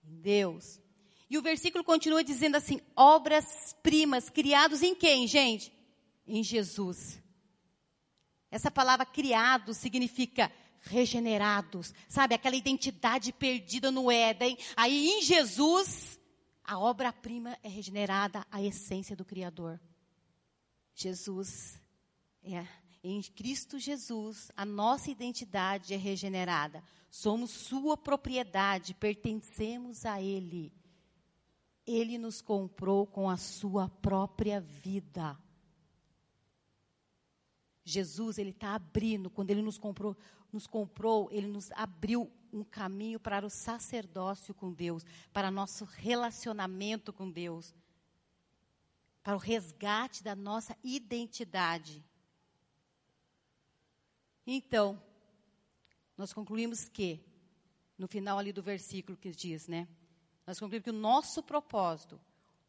Em 0.04 0.20
Deus. 0.20 0.78
E 1.30 1.38
o 1.38 1.42
versículo 1.42 1.82
continua 1.82 2.22
dizendo 2.22 2.56
assim: 2.56 2.78
obras 2.94 3.74
primas, 3.82 4.28
criados 4.28 4.82
em 4.82 4.94
quem, 4.94 5.26
gente? 5.26 5.72
Em 6.26 6.44
Jesus. 6.44 7.22
Essa 8.50 8.70
palavra 8.70 9.06
criado 9.06 9.72
significa 9.72 10.52
regenerados, 10.82 11.94
sabe? 12.08 12.34
Aquela 12.34 12.56
identidade 12.56 13.32
perdida 13.32 13.90
no 13.90 14.10
Éden. 14.10 14.56
Aí 14.76 15.08
em 15.08 15.22
Jesus, 15.22 16.18
a 16.64 16.78
obra-prima 16.78 17.56
é 17.62 17.68
regenerada, 17.68 18.46
a 18.50 18.62
essência 18.62 19.16
do 19.16 19.24
Criador. 19.24 19.80
Jesus, 20.94 21.80
é, 22.42 22.66
em 23.02 23.22
Cristo 23.22 23.78
Jesus, 23.78 24.50
a 24.56 24.64
nossa 24.64 25.10
identidade 25.10 25.94
é 25.94 25.96
regenerada. 25.96 26.82
Somos 27.10 27.50
sua 27.50 27.96
propriedade, 27.96 28.94
pertencemos 28.94 30.04
a 30.04 30.20
Ele. 30.20 30.72
Ele 31.86 32.16
nos 32.16 32.40
comprou 32.40 33.06
com 33.06 33.28
a 33.28 33.36
sua 33.36 33.88
própria 33.88 34.60
vida. 34.60 35.36
Jesus, 37.84 38.38
ele 38.38 38.50
está 38.50 38.74
abrindo, 38.74 39.28
quando 39.28 39.50
ele 39.50 39.62
nos 39.62 39.76
comprou, 39.76 40.16
nos 40.52 40.66
comprou, 40.66 41.30
ele 41.32 41.46
nos 41.46 41.70
abriu 41.72 42.30
um 42.52 42.62
caminho 42.62 43.18
para 43.18 43.46
o 43.46 43.50
sacerdócio 43.50 44.52
com 44.52 44.72
Deus, 44.72 45.04
para 45.32 45.50
nosso 45.50 45.84
relacionamento 45.84 47.12
com 47.12 47.30
Deus, 47.30 47.74
para 49.22 49.34
o 49.34 49.38
resgate 49.38 50.22
da 50.22 50.36
nossa 50.36 50.76
identidade. 50.84 52.04
Então, 54.46 55.02
nós 56.16 56.32
concluímos 56.32 56.88
que, 56.88 57.24
no 57.96 58.06
final 58.06 58.38
ali 58.38 58.52
do 58.52 58.62
versículo 58.62 59.16
que 59.16 59.30
diz, 59.30 59.66
né? 59.66 59.88
Nós 60.46 60.58
concluímos 60.58 60.84
que 60.84 60.90
o 60.90 60.92
nosso 60.92 61.42
propósito, 61.42 62.20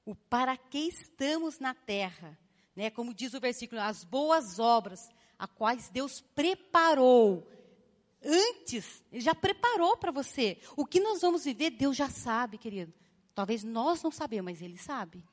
o 0.06 0.16
para 0.16 0.56
que 0.56 0.80
estamos 0.80 1.60
na 1.60 1.74
terra, 1.74 2.38
né? 2.76 2.90
Como 2.90 3.14
diz 3.14 3.34
o 3.34 3.40
versículo, 3.40 3.82
as 3.82 4.04
boas 4.04 4.60
obras 4.60 5.10
a 5.38 5.48
quais 5.48 5.90
Deus 5.90 6.22
preparou 6.34 7.46
antes, 8.24 9.04
Ele 9.12 9.22
já 9.22 9.36
preparou 9.36 9.98
para 9.98 10.12
você. 10.12 10.60
O 10.76 10.86
que 10.86 11.00
nós 11.00 11.22
vamos 11.22 11.46
viver, 11.46 11.72
Deus 11.72 11.96
já 11.96 12.10
sabe, 12.10 12.58
querido. 12.58 12.94
Talvez 13.36 13.64
nós 13.64 14.02
não 14.02 14.12
sabemos, 14.12 14.52
mas 14.52 14.62
Ele 14.62 14.78
sabe. 14.78 15.24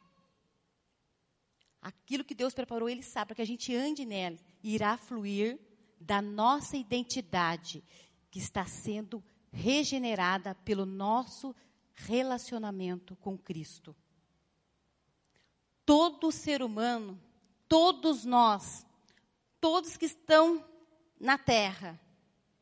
Aquilo 1.81 2.25
que 2.25 2.35
Deus 2.35 2.53
preparou, 2.55 2.89
Ele 2.89 3.03
sabe, 3.03 3.29
para 3.29 3.37
que 3.37 3.43
a 3.43 3.47
gente 3.47 3.75
ande 3.75 4.05
nela. 4.05 4.37
Irá 4.63 4.97
fluir 4.97 5.59
da 6.01 6.23
nossa 6.23 6.77
identidade, 6.77 7.85
que 8.31 8.39
está 8.39 8.65
sendo 8.65 9.23
regenerada 9.53 10.55
pelo 10.55 10.87
nosso 10.87 11.55
relacionamento 11.93 13.17
com 13.17 13.37
Cristo. 13.37 13.95
todo 15.85 16.31
ser 16.31 16.63
humano, 16.63 17.21
todos 17.69 18.25
nós, 18.25 18.87
todos 19.61 19.97
que 19.97 20.07
estão 20.07 20.65
na 21.19 21.37
terra, 21.37 22.01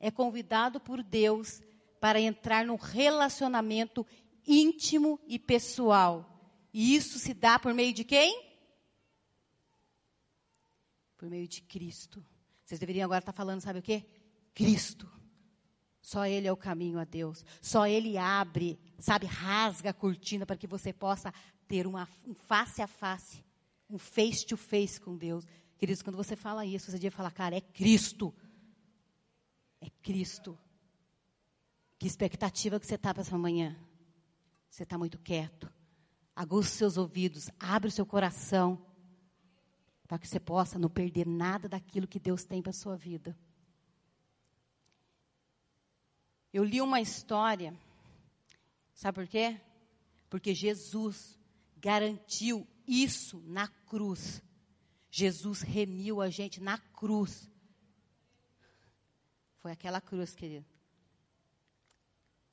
é 0.01 0.11
convidado 0.11 0.81
por 0.81 1.03
Deus 1.03 1.61
para 2.01 2.21
entrar 2.21 2.65
num 2.65 2.77
relacionamento 2.77 4.07
íntimo 4.47 5.21
e 5.27 5.39
pessoal. 5.39 6.25
E 6.73 6.95
isso 6.95 7.19
se 7.19 7.35
dá 7.35 7.59
por 7.59 7.75
meio 7.75 7.93
de 7.93 8.05
quem? 8.05 8.47
Por 11.17 11.29
meio 11.29 11.49
de 11.49 11.61
Cristo. 11.63 12.25
Vocês 12.65 12.79
deveriam 12.79 13.05
agora 13.05 13.21
estar 13.21 13.33
falando, 13.33 13.61
sabe 13.61 13.79
o 13.81 13.83
quê? 13.83 14.05
Cristo. 14.55 15.11
Só 16.01 16.25
Ele 16.27 16.47
é 16.47 16.53
o 16.53 16.57
caminho 16.57 16.99
a 16.99 17.05
Deus. 17.05 17.45
Só 17.61 17.87
Ele 17.87 18.17
abre, 18.17 18.79
sabe, 18.99 19.27
rasga 19.27 19.91
a 19.91 19.95
cortina 19.95 20.47
para 20.47 20.57
que 20.57 20.67
você 20.67 20.93
possa 20.93 21.33
ter 21.67 21.87
uma, 21.87 22.09
um 22.27 22.35
face 22.35 22.81
a 22.81 22.87
face, 22.87 23.45
um 23.91 23.99
face 23.99 24.47
to 24.47 24.57
face 24.57 25.01
com 25.01 25.17
Deus. 25.17 25.45
Queridos, 25.77 26.03
quando 26.03 26.17
você 26.17 26.35
fala 26.35 26.65
isso, 26.65 26.87
você 26.91 26.97
devia 26.97 27.11
falar, 27.11 27.31
cara, 27.31 27.57
é 27.57 27.61
Cristo. 27.61 28.35
É 29.81 29.89
Cristo. 30.03 30.59
Que 31.99 32.07
expectativa 32.07 32.79
que 32.79 32.87
você 32.87 32.95
está 32.95 33.13
para 33.13 33.23
essa 33.23 33.37
manhã? 33.37 33.77
Você 34.71 34.83
está 34.83 34.97
muito 34.97 35.19
quieto. 35.19 35.73
Aguça 36.35 36.71
os 36.71 36.77
seus 36.77 36.97
ouvidos, 36.97 37.51
abre 37.59 37.89
o 37.89 37.93
seu 37.93 38.07
coração, 38.07 38.81
para 40.07 40.19
que 40.19 40.29
você 40.29 40.39
possa 40.39 40.79
não 40.79 40.89
perder 40.89 41.27
nada 41.27 41.69
daquilo 41.69 42.07
que 42.07 42.21
Deus 42.21 42.45
tem 42.45 42.63
para 42.63 42.71
a 42.71 42.75
sua 42.75 42.97
vida. 42.97 43.37
Eu 46.53 46.65
li 46.65 46.81
uma 46.81 47.01
história, 47.01 47.79
sabe 48.95 49.17
por 49.17 49.27
quê? 49.27 49.61
Porque 50.31 50.55
Jesus 50.55 51.39
garantiu 51.77 52.67
isso 52.87 53.43
na 53.47 53.69
cruz. 53.69 54.43
Jesus 55.11 55.63
remiu 55.63 56.21
a 56.21 56.31
gente 56.31 56.61
na 56.61 56.79
cruz. 56.79 57.51
Foi 59.69 59.75
aquela 59.75 60.01
cruz, 60.01 60.35
querido. 60.35 60.65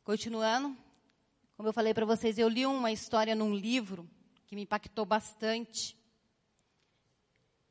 Continuando, 0.04 0.76
como 1.56 1.70
eu 1.70 1.72
falei 1.72 1.94
para 1.94 2.06
vocês, 2.06 2.38
eu 2.38 2.50
li 2.50 2.66
uma 2.66 2.92
história 2.92 3.34
num 3.34 3.56
livro 3.56 4.06
que 4.46 4.54
me 4.54 4.64
impactou 4.64 5.06
bastante, 5.06 5.98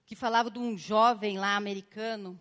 que 0.06 0.16
falava 0.16 0.50
de 0.50 0.58
um 0.58 0.78
jovem 0.78 1.36
lá 1.36 1.56
americano 1.56 2.40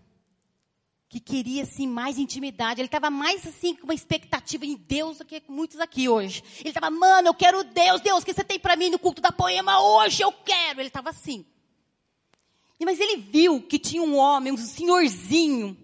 que 1.09 1.19
queria 1.19 1.63
assim 1.63 1.85
mais 1.85 2.17
intimidade. 2.17 2.79
Ele 2.79 2.87
estava 2.87 3.09
mais 3.09 3.45
assim 3.45 3.75
com 3.75 3.83
uma 3.83 3.93
expectativa 3.93 4.65
em 4.65 4.77
Deus 4.77 5.17
do 5.17 5.25
que 5.25 5.43
muitos 5.49 5.81
aqui 5.81 6.07
hoje. 6.07 6.41
Ele 6.61 6.69
estava, 6.69 6.89
mano, 6.89 7.27
eu 7.27 7.33
quero 7.33 7.65
Deus, 7.65 7.99
Deus, 7.99 8.23
o 8.23 8.25
que 8.25 8.33
você 8.33 8.45
tem 8.45 8.57
para 8.57 8.77
mim 8.77 8.89
no 8.89 8.97
culto 8.97 9.21
da 9.21 9.33
poema 9.33 9.77
hoje? 9.83 10.23
Eu 10.23 10.31
quero. 10.31 10.79
Ele 10.79 10.87
estava 10.87 11.09
assim. 11.09 11.45
Mas 12.79 12.97
ele 12.97 13.17
viu 13.17 13.61
que 13.61 13.77
tinha 13.77 14.01
um 14.01 14.15
homem, 14.15 14.53
um 14.53 14.57
senhorzinho. 14.57 15.83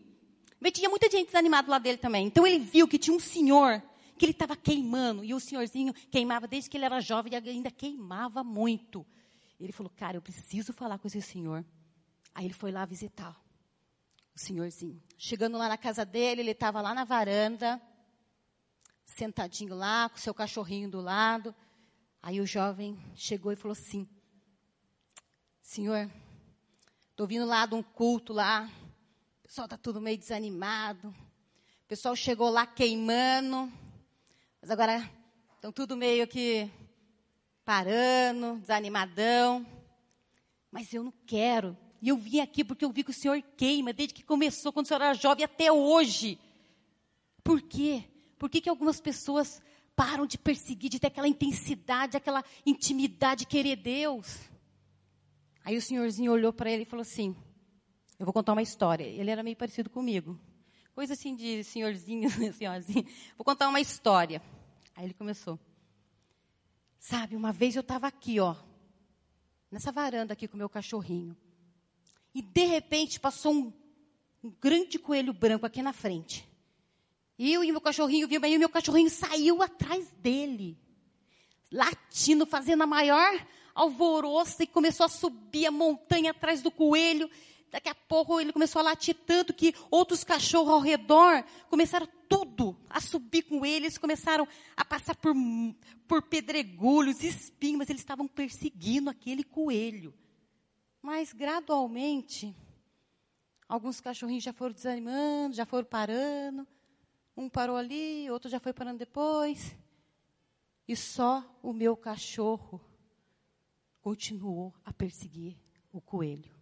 Mas 0.59 0.73
tinha 0.73 0.89
muita 0.89 1.09
gente 1.09 1.27
desanimada 1.27 1.69
lá 1.69 1.79
dele 1.79 1.97
também. 1.97 2.27
Então 2.27 2.45
ele 2.45 2.59
viu 2.59 2.87
que 2.87 2.99
tinha 2.99 3.15
um 3.15 3.19
senhor 3.19 3.81
que 4.17 4.25
ele 4.25 4.33
estava 4.33 4.55
queimando. 4.55 5.23
E 5.23 5.33
o 5.33 5.39
senhorzinho 5.39 5.93
queimava 6.11 6.47
desde 6.47 6.69
que 6.69 6.77
ele 6.77 6.85
era 6.85 6.99
jovem 6.99 7.33
e 7.33 7.49
ainda 7.49 7.71
queimava 7.71 8.43
muito. 8.43 9.05
Ele 9.59 9.71
falou, 9.71 9.91
cara, 9.95 10.17
eu 10.17 10.21
preciso 10.21 10.73
falar 10.73 10.99
com 10.99 11.07
esse 11.07 11.21
senhor. 11.21 11.65
Aí 12.35 12.45
ele 12.45 12.53
foi 12.53 12.71
lá 12.71 12.85
visitar 12.85 13.35
o 14.35 14.39
senhorzinho. 14.39 15.01
Chegando 15.17 15.57
lá 15.57 15.67
na 15.67 15.77
casa 15.77 16.05
dele, 16.05 16.41
ele 16.41 16.51
estava 16.51 16.81
lá 16.81 16.93
na 16.93 17.03
varanda, 17.03 17.81
sentadinho 19.05 19.75
lá, 19.75 20.09
com 20.09 20.17
seu 20.17 20.33
cachorrinho 20.33 20.89
do 20.89 21.01
lado. 21.01 21.53
Aí 22.21 22.39
o 22.39 22.45
jovem 22.45 22.97
chegou 23.15 23.51
e 23.51 23.55
falou 23.55 23.73
assim: 23.73 24.07
Senhor, 25.61 26.09
estou 27.11 27.27
vindo 27.27 27.45
lá 27.45 27.65
de 27.65 27.75
um 27.75 27.83
culto 27.83 28.33
lá, 28.33 28.69
o 29.49 29.51
pessoal 29.51 29.65
está 29.65 29.77
tudo 29.77 29.99
meio 29.99 30.15
desanimado, 30.15 31.07
o 31.07 31.87
pessoal 31.87 32.15
chegou 32.15 32.51
lá 32.51 32.67
queimando, 32.67 33.67
mas 34.61 34.69
agora 34.69 35.09
estão 35.55 35.71
tudo 35.71 35.97
meio 35.97 36.27
que 36.27 36.69
parando, 37.65 38.59
desanimadão. 38.59 39.65
Mas 40.69 40.93
eu 40.93 41.01
não 41.01 41.11
quero. 41.25 41.75
E 41.99 42.09
eu 42.09 42.15
vim 42.15 42.41
aqui 42.41 42.63
porque 42.63 42.85
eu 42.85 42.91
vi 42.91 43.03
que 43.03 43.09
o 43.09 43.13
Senhor 43.13 43.41
queima 43.57 43.91
desde 43.91 44.13
que 44.13 44.23
começou, 44.23 44.71
quando 44.71 44.85
o 44.85 44.87
Senhor 44.87 45.01
era 45.01 45.15
jovem, 45.15 45.43
até 45.43 45.71
hoje. 45.71 46.37
Por 47.43 47.59
quê? 47.59 48.03
Por 48.37 48.51
que, 48.51 48.61
que 48.61 48.69
algumas 48.69 49.01
pessoas 49.01 49.63
param 49.95 50.27
de 50.27 50.37
perseguir, 50.37 50.91
de 50.91 50.99
ter 50.99 51.07
aquela 51.07 51.27
intensidade, 51.27 52.15
aquela 52.15 52.45
intimidade, 52.63 53.39
de 53.39 53.47
querer 53.47 53.77
Deus? 53.77 54.41
Aí 55.65 55.75
o 55.75 55.81
senhorzinho 55.81 56.31
olhou 56.31 56.53
para 56.53 56.69
ele 56.69 56.83
e 56.83 56.85
falou 56.85 57.01
assim: 57.01 57.35
Eu 58.19 58.25
vou 58.25 58.33
contar 58.33 58.51
uma 58.51 58.61
história. 58.61 59.05
Ele 59.05 59.31
era 59.31 59.41
meio 59.41 59.55
parecido 59.55 59.89
comigo 59.89 60.37
coisa 60.99 61.13
assim 61.13 61.33
de 61.33 61.63
senhorzinho, 61.63 62.29
senhorzinho. 62.51 63.05
Vou 63.37 63.45
contar 63.45 63.69
uma 63.69 63.79
história. 63.79 64.41
Aí 64.93 65.05
ele 65.05 65.13
começou. 65.13 65.57
Sabe, 66.99 67.37
uma 67.37 67.53
vez 67.53 67.73
eu 67.73 67.79
estava 67.79 68.05
aqui, 68.05 68.37
ó, 68.41 68.53
nessa 69.71 69.93
varanda 69.93 70.33
aqui 70.33 70.45
com 70.45 70.57
meu 70.57 70.67
cachorrinho. 70.67 71.37
E 72.35 72.41
de 72.41 72.65
repente 72.65 73.17
passou 73.17 73.53
um, 73.53 73.73
um 74.43 74.51
grande 74.59 74.99
coelho 74.99 75.31
branco 75.31 75.65
aqui 75.65 75.81
na 75.81 75.93
frente. 75.93 76.45
Eu 77.39 77.63
e 77.63 77.71
meu 77.71 77.79
cachorrinho 77.79 78.27
vimos, 78.27 78.43
aí 78.43 78.57
o 78.57 78.59
meu 78.59 78.67
cachorrinho 78.67 79.09
saiu 79.09 79.61
atrás 79.63 80.05
dele, 80.15 80.77
latindo, 81.71 82.45
fazendo 82.45 82.83
a 82.83 82.87
maior 82.87 83.47
alvoroço 83.73 84.61
e 84.61 84.67
começou 84.67 85.05
a 85.05 85.09
subir 85.09 85.65
a 85.65 85.71
montanha 85.71 86.31
atrás 86.31 86.61
do 86.61 86.69
coelho. 86.69 87.31
Daqui 87.71 87.87
a 87.87 87.95
pouco 87.95 88.39
ele 88.39 88.51
começou 88.51 88.79
a 88.79 88.83
latir 88.83 89.15
tanto 89.25 89.53
que 89.53 89.73
outros 89.91 90.23
cachorros 90.23 90.73
ao 90.73 90.79
redor 90.79 91.43
começaram 91.69 92.07
tudo 92.27 92.75
a 92.89 92.99
subir 92.99 93.43
com 93.43 93.65
ele. 93.65 93.85
Eles 93.85 93.97
começaram 93.97 94.47
a 94.75 94.83
passar 94.83 95.15
por, 95.15 95.33
por 96.07 96.23
pedregulhos, 96.23 97.23
espinhos, 97.23 97.77
mas 97.77 97.89
eles 97.89 98.01
estavam 98.01 98.27
perseguindo 98.27 99.09
aquele 99.09 99.43
coelho. 99.43 100.13
Mas 101.01 101.31
gradualmente, 101.31 102.55
alguns 103.67 104.01
cachorrinhos 104.01 104.43
já 104.43 104.51
foram 104.51 104.73
desanimando, 104.73 105.55
já 105.55 105.65
foram 105.65 105.85
parando. 105.85 106.67
Um 107.37 107.47
parou 107.47 107.77
ali, 107.77 108.29
outro 108.31 108.49
já 108.49 108.59
foi 108.59 108.73
parando 108.73 108.97
depois. 108.97 109.75
E 110.87 110.95
só 110.95 111.45
o 111.61 111.71
meu 111.71 111.95
cachorro 111.95 112.81
continuou 114.01 114.73
a 114.83 114.91
perseguir 114.91 115.55
o 115.93 116.01
coelho. 116.01 116.58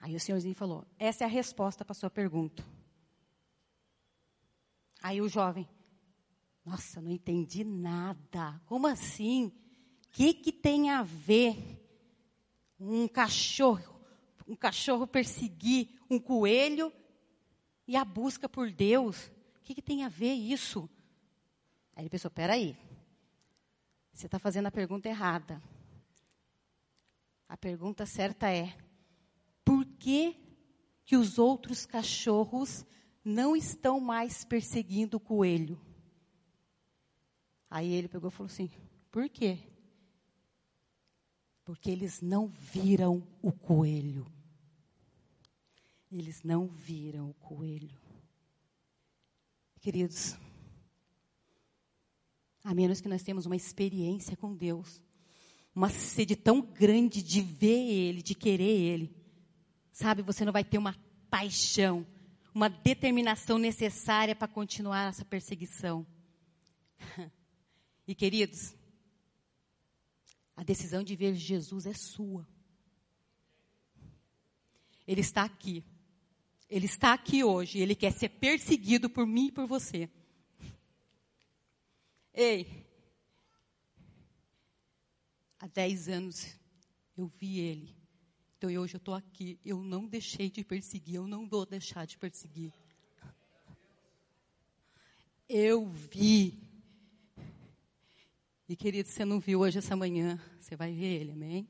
Aí 0.00 0.14
o 0.14 0.20
senhorzinho 0.20 0.54
falou: 0.54 0.86
Essa 0.98 1.24
é 1.24 1.26
a 1.26 1.30
resposta 1.30 1.84
para 1.84 1.92
a 1.92 1.94
sua 1.94 2.10
pergunta. 2.10 2.64
Aí 5.02 5.20
o 5.20 5.28
jovem: 5.28 5.68
Nossa, 6.64 7.00
não 7.00 7.10
entendi 7.10 7.64
nada. 7.64 8.60
Como 8.66 8.86
assim? 8.86 9.46
O 9.46 10.10
que, 10.10 10.32
que 10.34 10.52
tem 10.52 10.90
a 10.90 11.02
ver 11.02 11.56
um 12.78 13.06
cachorro, 13.06 14.00
um 14.46 14.56
cachorro 14.56 15.06
perseguir 15.06 15.98
um 16.08 16.18
coelho 16.18 16.92
e 17.86 17.96
a 17.96 18.04
busca 18.04 18.48
por 18.48 18.70
Deus? 18.70 19.26
O 19.56 19.62
que, 19.64 19.74
que 19.74 19.82
tem 19.82 20.04
a 20.04 20.08
ver 20.08 20.32
isso? 20.32 20.88
Aí 21.94 22.02
ele 22.02 22.10
pensou: 22.10 22.30
Peraí, 22.30 22.76
você 24.12 24.26
está 24.26 24.38
fazendo 24.38 24.66
a 24.66 24.72
pergunta 24.72 25.08
errada. 25.08 25.62
A 27.48 27.56
pergunta 27.56 28.04
certa 28.04 28.50
é: 28.50 28.76
que, 29.98 30.36
que 31.04 31.16
os 31.16 31.38
outros 31.38 31.84
cachorros 31.84 32.84
não 33.24 33.56
estão 33.56 34.00
mais 34.00 34.44
perseguindo 34.44 35.16
o 35.16 35.20
coelho? 35.20 35.80
Aí 37.70 37.92
ele 37.92 38.08
pegou 38.08 38.30
e 38.30 38.32
falou 38.32 38.50
assim: 38.50 38.70
por 39.10 39.28
quê? 39.28 39.58
Porque 41.64 41.90
eles 41.90 42.20
não 42.22 42.46
viram 42.46 43.26
o 43.42 43.52
coelho. 43.52 44.26
Eles 46.10 46.42
não 46.42 46.66
viram 46.66 47.30
o 47.30 47.34
coelho. 47.34 48.00
Queridos, 49.80 50.34
a 52.64 52.74
menos 52.74 53.00
que 53.00 53.08
nós 53.08 53.22
tenhamos 53.22 53.46
uma 53.46 53.56
experiência 53.56 54.36
com 54.36 54.54
Deus, 54.54 55.02
uma 55.74 55.90
sede 55.90 56.34
tão 56.34 56.60
grande 56.60 57.22
de 57.22 57.40
ver 57.40 57.90
Ele, 57.90 58.22
de 58.22 58.34
querer 58.34 58.64
Ele, 58.64 59.14
Sabe, 59.98 60.22
você 60.22 60.44
não 60.44 60.52
vai 60.52 60.62
ter 60.62 60.78
uma 60.78 60.94
paixão, 61.28 62.06
uma 62.54 62.68
determinação 62.70 63.58
necessária 63.58 64.32
para 64.32 64.46
continuar 64.46 65.08
essa 65.08 65.24
perseguição. 65.24 66.06
E 68.06 68.14
queridos, 68.14 68.74
a 70.56 70.62
decisão 70.62 71.02
de 71.02 71.14
ver 71.14 71.34
Jesus 71.34 71.84
é 71.84 71.92
sua. 71.92 72.48
Ele 75.06 75.20
está 75.20 75.42
aqui. 75.42 75.84
Ele 76.70 76.86
está 76.86 77.12
aqui 77.12 77.44
hoje. 77.44 77.78
Ele 77.78 77.94
quer 77.94 78.12
ser 78.12 78.30
perseguido 78.30 79.10
por 79.10 79.26
mim 79.26 79.48
e 79.48 79.52
por 79.52 79.66
você. 79.66 80.08
Ei, 82.32 82.86
há 85.58 85.66
dez 85.66 86.08
anos 86.08 86.56
Eu 87.14 87.26
vi 87.26 87.58
ele. 87.58 87.97
Então 88.58 88.68
hoje 88.70 88.94
eu 88.94 88.98
estou 88.98 89.14
aqui. 89.14 89.56
Eu 89.64 89.80
não 89.80 90.04
deixei 90.04 90.50
de 90.50 90.64
perseguir. 90.64 91.14
Eu 91.14 91.28
não 91.28 91.48
vou 91.48 91.64
deixar 91.64 92.04
de 92.04 92.18
perseguir. 92.18 92.72
Eu 95.48 95.86
vi. 95.86 96.60
E 98.68 98.74
querido, 98.74 99.08
você 99.08 99.24
não 99.24 99.38
viu 99.38 99.60
hoje 99.60 99.78
essa 99.78 99.94
manhã. 99.94 100.40
Você 100.60 100.74
vai 100.74 100.92
ver 100.92 101.20
ele, 101.20 101.32
amém? 101.32 101.68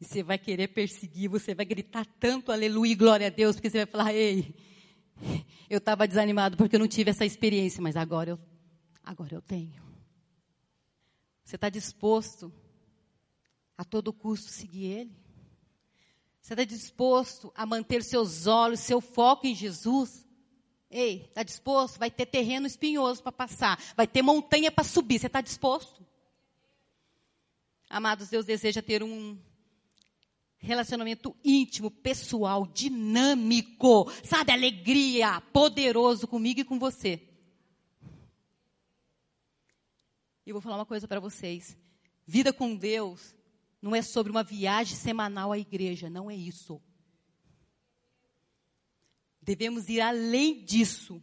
E 0.00 0.04
você 0.04 0.22
vai 0.22 0.38
querer 0.38 0.68
perseguir, 0.68 1.28
você 1.28 1.54
vai 1.54 1.64
gritar 1.64 2.06
tanto 2.20 2.52
aleluia 2.52 2.92
e 2.92 2.96
glória 2.96 3.26
a 3.26 3.30
Deus, 3.30 3.56
porque 3.56 3.70
você 3.70 3.78
vai 3.78 3.86
falar, 3.86 4.14
ei, 4.14 4.54
eu 5.68 5.78
estava 5.78 6.06
desanimado 6.06 6.56
porque 6.56 6.76
eu 6.76 6.80
não 6.80 6.88
tive 6.88 7.10
essa 7.10 7.24
experiência, 7.24 7.82
mas 7.82 7.96
agora 7.96 8.30
eu, 8.30 8.38
agora 9.02 9.34
eu 9.34 9.42
tenho. 9.42 9.82
Você 11.44 11.56
está 11.56 11.68
disposto 11.68 12.52
a 13.76 13.84
todo 13.84 14.12
custo 14.12 14.50
seguir 14.50 14.86
Ele? 14.86 15.24
Você 16.40 16.52
está 16.52 16.64
disposto 16.64 17.50
a 17.56 17.64
manter 17.64 18.02
seus 18.02 18.46
olhos, 18.46 18.80
seu 18.80 19.00
foco 19.00 19.46
em 19.46 19.54
Jesus? 19.54 20.26
Ei, 20.90 21.24
está 21.24 21.42
disposto? 21.42 21.98
Vai 21.98 22.10
ter 22.10 22.26
terreno 22.26 22.66
espinhoso 22.66 23.22
para 23.22 23.32
passar, 23.32 23.82
vai 23.96 24.06
ter 24.06 24.20
montanha 24.20 24.70
para 24.70 24.84
subir. 24.84 25.18
Você 25.18 25.26
está 25.26 25.40
disposto? 25.40 26.06
Amados, 27.88 28.28
Deus 28.28 28.44
deseja 28.44 28.82
ter 28.82 29.02
um 29.02 29.38
relacionamento 30.58 31.34
íntimo, 31.42 31.90
pessoal, 31.90 32.66
dinâmico, 32.66 34.10
sabe? 34.22 34.52
Alegria, 34.52 35.40
poderoso 35.52 36.26
comigo 36.28 36.60
e 36.60 36.64
com 36.64 36.78
você. 36.78 37.22
E 40.44 40.50
eu 40.50 40.54
vou 40.54 40.60
falar 40.60 40.76
uma 40.76 40.86
coisa 40.86 41.08
para 41.08 41.20
vocês. 41.20 41.76
Vida 42.26 42.52
com 42.52 42.76
Deus 42.76 43.34
não 43.84 43.94
é 43.94 44.00
sobre 44.00 44.32
uma 44.32 44.42
viagem 44.42 44.96
semanal 44.96 45.52
à 45.52 45.58
igreja, 45.58 46.08
não 46.08 46.30
é 46.30 46.34
isso. 46.34 46.80
Devemos 49.42 49.90
ir 49.90 50.00
além 50.00 50.64
disso. 50.64 51.22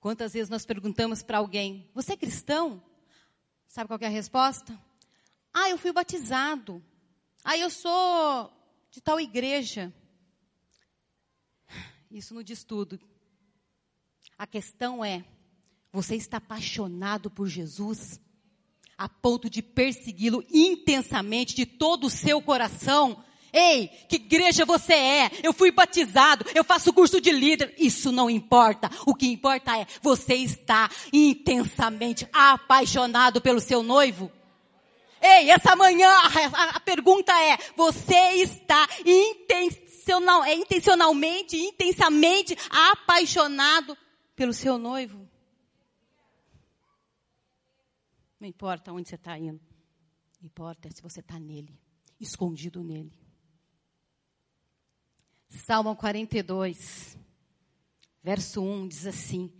Quantas 0.00 0.32
vezes 0.32 0.48
nós 0.48 0.64
perguntamos 0.64 1.22
para 1.22 1.36
alguém: 1.36 1.90
Você 1.92 2.14
é 2.14 2.16
cristão? 2.16 2.82
Sabe 3.68 3.88
qual 3.88 4.00
é 4.00 4.06
a 4.06 4.08
resposta? 4.08 4.72
Ah, 5.52 5.68
eu 5.68 5.76
fui 5.76 5.92
batizado. 5.92 6.82
Ah, 7.44 7.58
eu 7.58 7.68
sou 7.68 8.50
de 8.90 9.02
tal 9.02 9.20
igreja. 9.20 9.92
Isso 12.10 12.32
não 12.32 12.42
diz 12.42 12.64
tudo. 12.64 12.98
A 14.38 14.46
questão 14.46 15.04
é: 15.04 15.26
você 15.92 16.16
está 16.16 16.38
apaixonado 16.38 17.30
por 17.30 17.46
Jesus 17.48 18.18
a 19.00 19.08
ponto 19.08 19.48
de 19.48 19.62
persegui-lo 19.62 20.44
intensamente 20.52 21.54
de 21.54 21.64
todo 21.64 22.06
o 22.06 22.10
seu 22.10 22.42
coração? 22.42 23.24
Ei, 23.50 23.88
que 24.06 24.16
igreja 24.16 24.66
você 24.66 24.92
é? 24.92 25.30
Eu 25.42 25.54
fui 25.54 25.70
batizado, 25.70 26.44
eu 26.54 26.62
faço 26.62 26.92
curso 26.92 27.18
de 27.18 27.32
líder. 27.32 27.74
Isso 27.78 28.12
não 28.12 28.28
importa. 28.28 28.90
O 29.06 29.14
que 29.14 29.26
importa 29.26 29.74
é 29.74 29.86
você 30.02 30.34
está 30.34 30.90
intensamente 31.10 32.28
apaixonado 32.30 33.40
pelo 33.40 33.58
seu 33.58 33.82
noivo. 33.82 34.30
Ei, 35.22 35.50
essa 35.50 35.74
manhã 35.74 36.10
a, 36.10 36.76
a 36.76 36.80
pergunta 36.80 37.32
é: 37.42 37.56
você 37.74 38.34
está 38.34 38.86
intencional, 39.02 40.44
é 40.44 40.54
intencionalmente, 40.54 41.56
intensamente 41.56 42.54
apaixonado 42.68 43.96
pelo 44.36 44.52
seu 44.52 44.76
noivo? 44.76 45.29
Não 48.40 48.48
importa 48.48 48.90
onde 48.90 49.08
você 49.08 49.16
está 49.16 49.38
indo. 49.38 49.60
Importa 50.42 50.90
se 50.90 51.02
você 51.02 51.20
está 51.20 51.38
nele, 51.38 51.78
escondido 52.18 52.82
nele. 52.82 53.12
Salmo 55.46 55.94
42, 55.94 57.18
verso 58.22 58.62
1 58.62 58.88
diz 58.88 59.06
assim: 59.06 59.52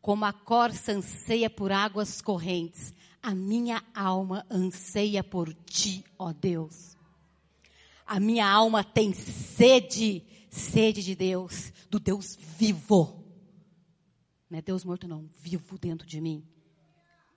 Como 0.00 0.24
a 0.24 0.32
corça 0.32 0.90
anseia 0.90 1.48
por 1.48 1.70
águas 1.70 2.20
correntes, 2.20 2.92
a 3.22 3.32
minha 3.34 3.84
alma 3.94 4.44
anseia 4.50 5.22
por 5.22 5.54
ti, 5.54 6.04
ó 6.18 6.32
Deus. 6.32 6.96
A 8.04 8.18
minha 8.18 8.50
alma 8.50 8.82
tem 8.82 9.12
sede, 9.12 10.26
sede 10.50 11.04
de 11.04 11.14
Deus, 11.14 11.72
do 11.88 12.00
Deus 12.00 12.36
vivo. 12.36 13.24
Não 14.50 14.58
é 14.58 14.62
Deus 14.62 14.84
morto, 14.84 15.06
não, 15.06 15.30
vivo 15.36 15.78
dentro 15.78 16.06
de 16.06 16.20
mim. 16.20 16.44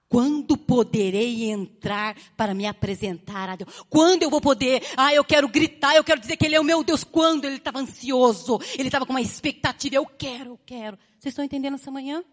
Quando 0.09 0.57
poderei 0.57 1.49
entrar 1.49 2.15
para 2.37 2.53
me 2.53 2.65
apresentar 2.65 3.49
a 3.49 3.55
Deus? 3.57 3.83
Quando 3.89 4.23
eu 4.23 4.29
vou 4.29 4.39
poder? 4.39 4.81
Ah, 4.95 5.13
eu 5.13 5.23
quero 5.23 5.49
gritar, 5.49 5.95
eu 5.95 6.03
quero 6.03 6.21
dizer 6.21 6.37
que 6.37 6.45
Ele 6.45 6.55
é 6.55 6.59
o 6.59 6.63
meu 6.63 6.81
Deus. 6.83 7.03
Quando 7.03 7.45
ele 7.45 7.57
estava 7.57 7.79
ansioso, 7.79 8.57
ele 8.77 8.87
estava 8.87 9.05
com 9.05 9.11
uma 9.11 9.21
expectativa. 9.21 9.95
Eu 9.95 10.05
quero, 10.05 10.51
eu 10.51 10.59
quero. 10.65 10.97
Vocês 11.19 11.33
estão 11.33 11.43
entendendo 11.43 11.73
essa 11.73 11.91
manhã? 11.91 12.23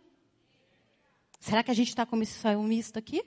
Será 1.41 1.65
que 1.65 1.71
a 1.71 1.75
gente 1.75 1.89
está 1.89 2.07
como 2.07 2.23
esse 2.23 2.39
salmista 2.39 3.01
aqui? 3.01 3.25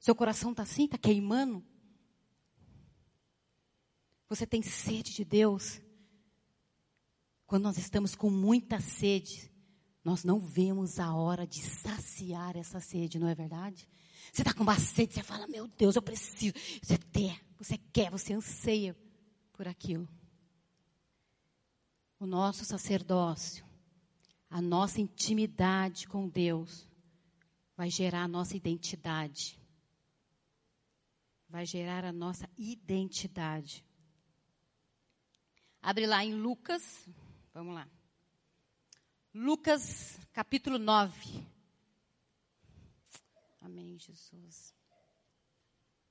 Seu 0.00 0.14
coração 0.14 0.52
está 0.52 0.62
assim, 0.62 0.86
está 0.86 0.96
queimando? 0.96 1.62
Você 4.28 4.46
tem 4.46 4.62
sede 4.62 5.12
de 5.12 5.24
Deus? 5.24 5.82
Quando 7.46 7.64
nós 7.64 7.76
estamos 7.76 8.14
com 8.14 8.30
muita 8.30 8.80
sede, 8.80 9.51
nós 10.04 10.24
não 10.24 10.38
vemos 10.40 10.98
a 10.98 11.14
hora 11.14 11.46
de 11.46 11.62
saciar 11.62 12.56
essa 12.56 12.80
sede, 12.80 13.18
não 13.18 13.28
é 13.28 13.34
verdade? 13.34 13.88
Você 14.32 14.42
está 14.42 14.52
com 14.52 14.62
uma 14.62 14.78
sede, 14.78 15.14
você 15.14 15.22
fala, 15.22 15.46
meu 15.46 15.68
Deus, 15.68 15.96
eu 15.96 16.02
preciso. 16.02 16.54
Você 16.82 16.98
quer, 16.98 17.40
você 17.58 17.78
quer, 17.92 18.10
você 18.10 18.32
anseia 18.32 18.96
por 19.52 19.68
aquilo. 19.68 20.08
O 22.18 22.26
nosso 22.26 22.64
sacerdócio, 22.64 23.64
a 24.48 24.60
nossa 24.60 25.00
intimidade 25.00 26.06
com 26.06 26.28
Deus, 26.28 26.88
vai 27.76 27.90
gerar 27.90 28.22
a 28.22 28.28
nossa 28.28 28.56
identidade 28.56 29.60
vai 31.52 31.66
gerar 31.66 32.02
a 32.02 32.12
nossa 32.12 32.48
identidade. 32.56 33.84
Abre 35.82 36.06
lá 36.06 36.24
em 36.24 36.34
Lucas, 36.34 37.06
vamos 37.52 37.74
lá. 37.74 37.86
Lucas 39.34 40.18
capítulo 40.34 40.78
9. 40.78 41.42
Amém, 43.62 43.98
Jesus. 43.98 44.74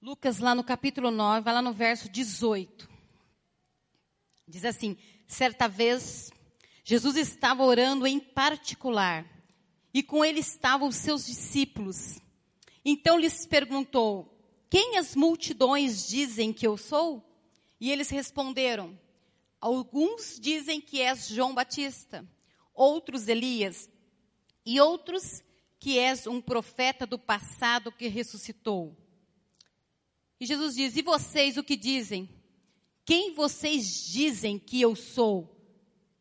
Lucas 0.02 0.40
lá 0.40 0.56
no 0.56 0.64
capítulo 0.64 1.12
9, 1.12 1.42
vai 1.42 1.54
lá 1.54 1.62
no 1.62 1.72
verso 1.72 2.10
18. 2.10 2.90
Diz 4.48 4.66
assim: 4.66 4.98
certa 5.28 5.68
vez, 5.68 6.32
Jesus 6.84 7.16
estava 7.16 7.62
orando 7.62 8.08
em 8.08 8.20
particular, 8.20 9.24
e 9.94 10.02
com 10.02 10.26
ele 10.26 10.40
estavam 10.40 10.88
os 10.88 10.96
seus 10.96 11.24
discípulos. 11.24 12.20
Então 12.84 13.20
lhes 13.20 13.46
perguntou: 13.46 14.36
quem 14.68 14.98
as 14.98 15.16
multidões 15.16 16.08
dizem 16.08 16.52
que 16.52 16.66
eu 16.66 16.76
sou? 16.76 17.24
E 17.80 17.92
eles 17.92 18.10
responderam: 18.10 19.00
Alguns 19.60 20.40
dizem 20.40 20.82
que 20.82 21.00
és 21.02 21.28
João 21.28 21.54
Batista, 21.54 22.28
outros 22.74 23.28
Elias, 23.28 23.90
e 24.66 24.80
outros 24.80 25.44
que 25.80 25.98
és 25.98 26.28
um 26.28 26.40
profeta 26.40 27.08
do 27.08 27.18
passado 27.18 27.92
que 27.92 28.08
ressuscitou. 28.08 28.96
E 30.40 30.46
Jesus 30.46 30.76
diz: 30.76 30.96
E 30.96 31.02
vocês 31.02 31.58
o 31.58 31.64
que 31.64 31.76
dizem? 31.76 32.30
Quem 33.04 33.34
vocês 33.34 34.06
dizem 34.06 34.60
que 34.60 34.80
eu 34.80 34.96
sou? 34.96 35.58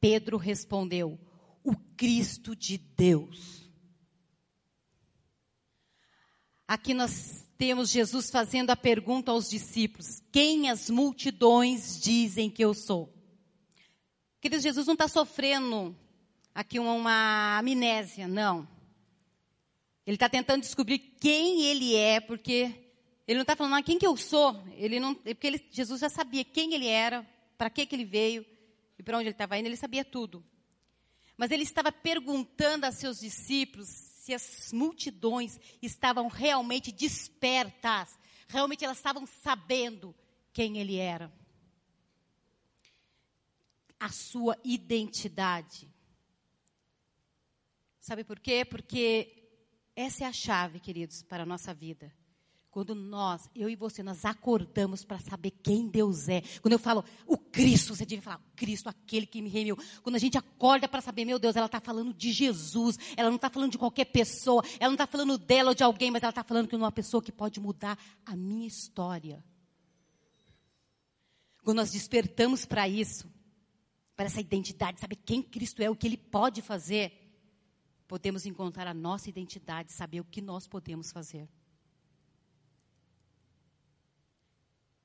Pedro 0.01 0.37
respondeu: 0.37 1.19
O 1.63 1.77
Cristo 1.97 2.57
de 2.57 2.79
Deus. 2.79 3.71
Aqui 6.67 6.95
nós 6.95 7.47
temos 7.59 7.91
Jesus 7.91 8.31
fazendo 8.31 8.71
a 8.71 8.77
pergunta 8.77 9.31
aos 9.31 9.51
discípulos: 9.51 10.23
Quem 10.33 10.71
as 10.71 10.89
multidões 10.89 12.01
dizem 12.01 12.49
que 12.49 12.65
eu 12.65 12.73
sou? 12.73 13.13
Queridos, 14.41 14.63
Jesus 14.63 14.87
não 14.87 14.95
está 14.95 15.07
sofrendo 15.07 15.95
aqui 16.55 16.79
uma 16.79 17.59
amnésia, 17.59 18.27
não. 18.29 18.69
Ele 20.07 20.17
está 20.17 20.29
tentando 20.29 20.63
descobrir 20.63 20.99
quem 20.99 21.63
ele 21.63 21.95
é, 21.95 22.21
porque 22.21 22.75
ele 23.27 23.37
não 23.39 23.43
está 23.43 23.55
falando, 23.55 23.77
ah, 23.77 23.83
quem 23.83 23.99
que 23.99 24.07
eu 24.07 24.17
sou? 24.17 24.61
Ele 24.75 24.99
não, 24.99 25.15
porque 25.15 25.47
ele, 25.47 25.65
Jesus 25.71 26.01
já 26.01 26.09
sabia 26.09 26.45
quem 26.45 26.75
ele 26.75 26.87
era, 26.87 27.25
para 27.57 27.71
que, 27.71 27.87
que 27.87 27.95
ele 27.95 28.05
veio 28.05 28.45
e 28.99 29.03
para 29.03 29.17
onde 29.17 29.27
ele 29.27 29.35
estava 29.35 29.57
indo, 29.59 29.67
ele 29.67 29.77
sabia 29.77 30.05
tudo. 30.05 30.45
Mas 31.37 31.51
ele 31.51 31.63
estava 31.63 31.91
perguntando 31.91 32.85
a 32.85 32.93
seus 32.93 33.21
discípulos 33.21 33.89
se 33.89 34.35
as 34.35 34.73
multidões 34.73 35.59
estavam 35.81 36.29
realmente 36.29 36.93
despertas, 36.93 38.19
realmente 38.47 38.85
elas 38.85 38.99
estavam 38.99 39.27
sabendo 39.27 40.15
quem 40.53 40.79
ele 40.79 40.97
era. 40.97 41.33
A 43.99 44.09
sua 44.11 44.59
identidade. 44.65 45.89
Sabe 48.11 48.25
por 48.25 48.41
quê? 48.41 48.65
Porque 48.65 49.33
essa 49.95 50.25
é 50.25 50.27
a 50.27 50.33
chave, 50.33 50.81
queridos, 50.81 51.23
para 51.23 51.45
a 51.45 51.47
nossa 51.47 51.73
vida. 51.73 52.13
Quando 52.69 52.93
nós, 52.93 53.49
eu 53.55 53.71
e 53.71 53.77
você, 53.77 54.03
nós 54.03 54.25
acordamos 54.25 55.05
para 55.05 55.21
saber 55.21 55.53
quem 55.63 55.87
Deus 55.87 56.29
é. 56.29 56.43
Quando 56.61 56.73
eu 56.73 56.79
falo 56.81 57.05
o 57.25 57.39
Cristo, 57.39 57.95
você 57.95 58.05
deve 58.05 58.21
falar, 58.21 58.39
o 58.39 58.57
Cristo, 58.57 58.89
aquele 58.89 59.27
que 59.27 59.41
me 59.41 59.49
remiu. 59.49 59.79
Quando 60.03 60.17
a 60.17 60.19
gente 60.19 60.37
acorda 60.37 60.89
para 60.89 61.01
saber, 61.01 61.25
meu 61.25 61.39
Deus, 61.39 61.55
ela 61.55 61.67
está 61.67 61.81
falando 61.81 62.13
de 62.13 62.33
Jesus. 62.33 62.99
Ela 63.17 63.29
não 63.29 63.37
está 63.37 63.49
falando 63.49 63.71
de 63.71 63.79
qualquer 63.79 64.07
pessoa. 64.07 64.65
Ela 64.81 64.89
não 64.89 64.95
está 64.95 65.07
falando 65.07 65.39
dela 65.39 65.69
ou 65.69 65.75
de 65.77 65.85
alguém, 65.85 66.11
mas 66.11 66.25
ela 66.25 66.31
está 66.31 66.43
falando 66.43 66.69
de 66.69 66.75
uma 66.75 66.91
pessoa 66.91 67.23
que 67.23 67.31
pode 67.31 67.61
mudar 67.61 67.97
a 68.27 68.35
minha 68.35 68.67
história. 68.67 69.41
Quando 71.63 71.77
nós 71.77 71.93
despertamos 71.93 72.67
para 72.67 72.89
isso, 72.89 73.33
para 74.17 74.27
essa 74.27 74.41
identidade, 74.41 74.99
saber 74.99 75.15
quem 75.15 75.41
Cristo 75.41 75.81
é, 75.81 75.89
o 75.89 75.95
que 75.95 76.09
Ele 76.09 76.17
pode 76.17 76.61
fazer, 76.61 77.20
podemos 78.11 78.45
encontrar 78.45 78.89
a 78.89 78.93
nossa 78.93 79.31
identidade, 79.31 79.93
saber 79.93 80.19
o 80.19 80.25
que 80.25 80.43
nós 80.43 80.67
podemos 80.67 81.13
fazer. 81.13 81.49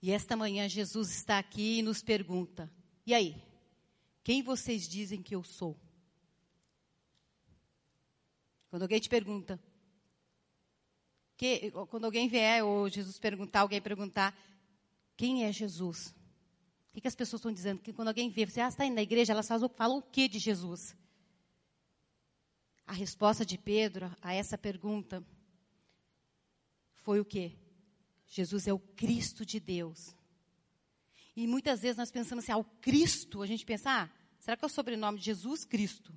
E 0.01 0.09
esta 0.09 0.35
manhã 0.35 0.67
Jesus 0.67 1.11
está 1.11 1.37
aqui 1.37 1.77
e 1.77 1.83
nos 1.83 2.01
pergunta: 2.01 2.67
e 3.05 3.13
aí? 3.13 3.39
Quem 4.23 4.41
vocês 4.41 4.87
dizem 4.87 5.21
que 5.21 5.35
eu 5.35 5.43
sou? 5.43 5.79
Quando 8.71 8.81
alguém 8.81 8.99
te 8.99 9.07
pergunta, 9.07 9.63
que, 11.37 11.69
quando 11.91 12.05
alguém 12.05 12.27
vier, 12.27 12.63
ou 12.63 12.89
Jesus 12.89 13.19
perguntar, 13.19 13.59
alguém 13.59 13.79
perguntar, 13.79 14.35
quem 15.15 15.45
é 15.45 15.51
Jesus? 15.51 16.07
O 16.89 16.93
que, 16.95 17.01
que 17.01 17.07
as 17.07 17.15
pessoas 17.15 17.39
estão 17.39 17.53
dizendo? 17.53 17.83
Que 17.83 17.93
quando 17.93 18.07
alguém 18.07 18.31
vê, 18.31 18.47
você 18.47 18.61
ah, 18.61 18.67
está 18.67 18.83
indo 18.83 18.95
na 18.95 19.03
igreja, 19.03 19.31
elas 19.31 19.47
falam, 19.47 19.69
falam 19.69 19.97
o 19.99 20.01
que 20.01 20.27
de 20.27 20.39
Jesus? 20.39 20.95
A 22.85 22.93
resposta 22.93 23.45
de 23.45 23.57
Pedro 23.57 24.15
a 24.21 24.33
essa 24.33 24.57
pergunta 24.57 25.25
foi 26.93 27.19
o 27.19 27.25
quê? 27.25 27.57
Jesus 28.27 28.67
é 28.67 28.73
o 28.73 28.79
Cristo 28.79 29.45
de 29.45 29.59
Deus. 29.59 30.15
E 31.35 31.47
muitas 31.47 31.81
vezes 31.81 31.97
nós 31.97 32.11
pensamos 32.11 32.43
assim, 32.43 32.51
ah, 32.51 32.57
o 32.57 32.63
Cristo, 32.63 33.41
a 33.41 33.47
gente 33.47 33.65
pensa, 33.65 33.89
ah, 33.89 34.09
será 34.39 34.55
que 34.55 34.63
é 34.63 34.67
o 34.67 34.69
sobrenome 34.69 35.19
de 35.19 35.25
Jesus 35.25 35.65
Cristo? 35.65 36.13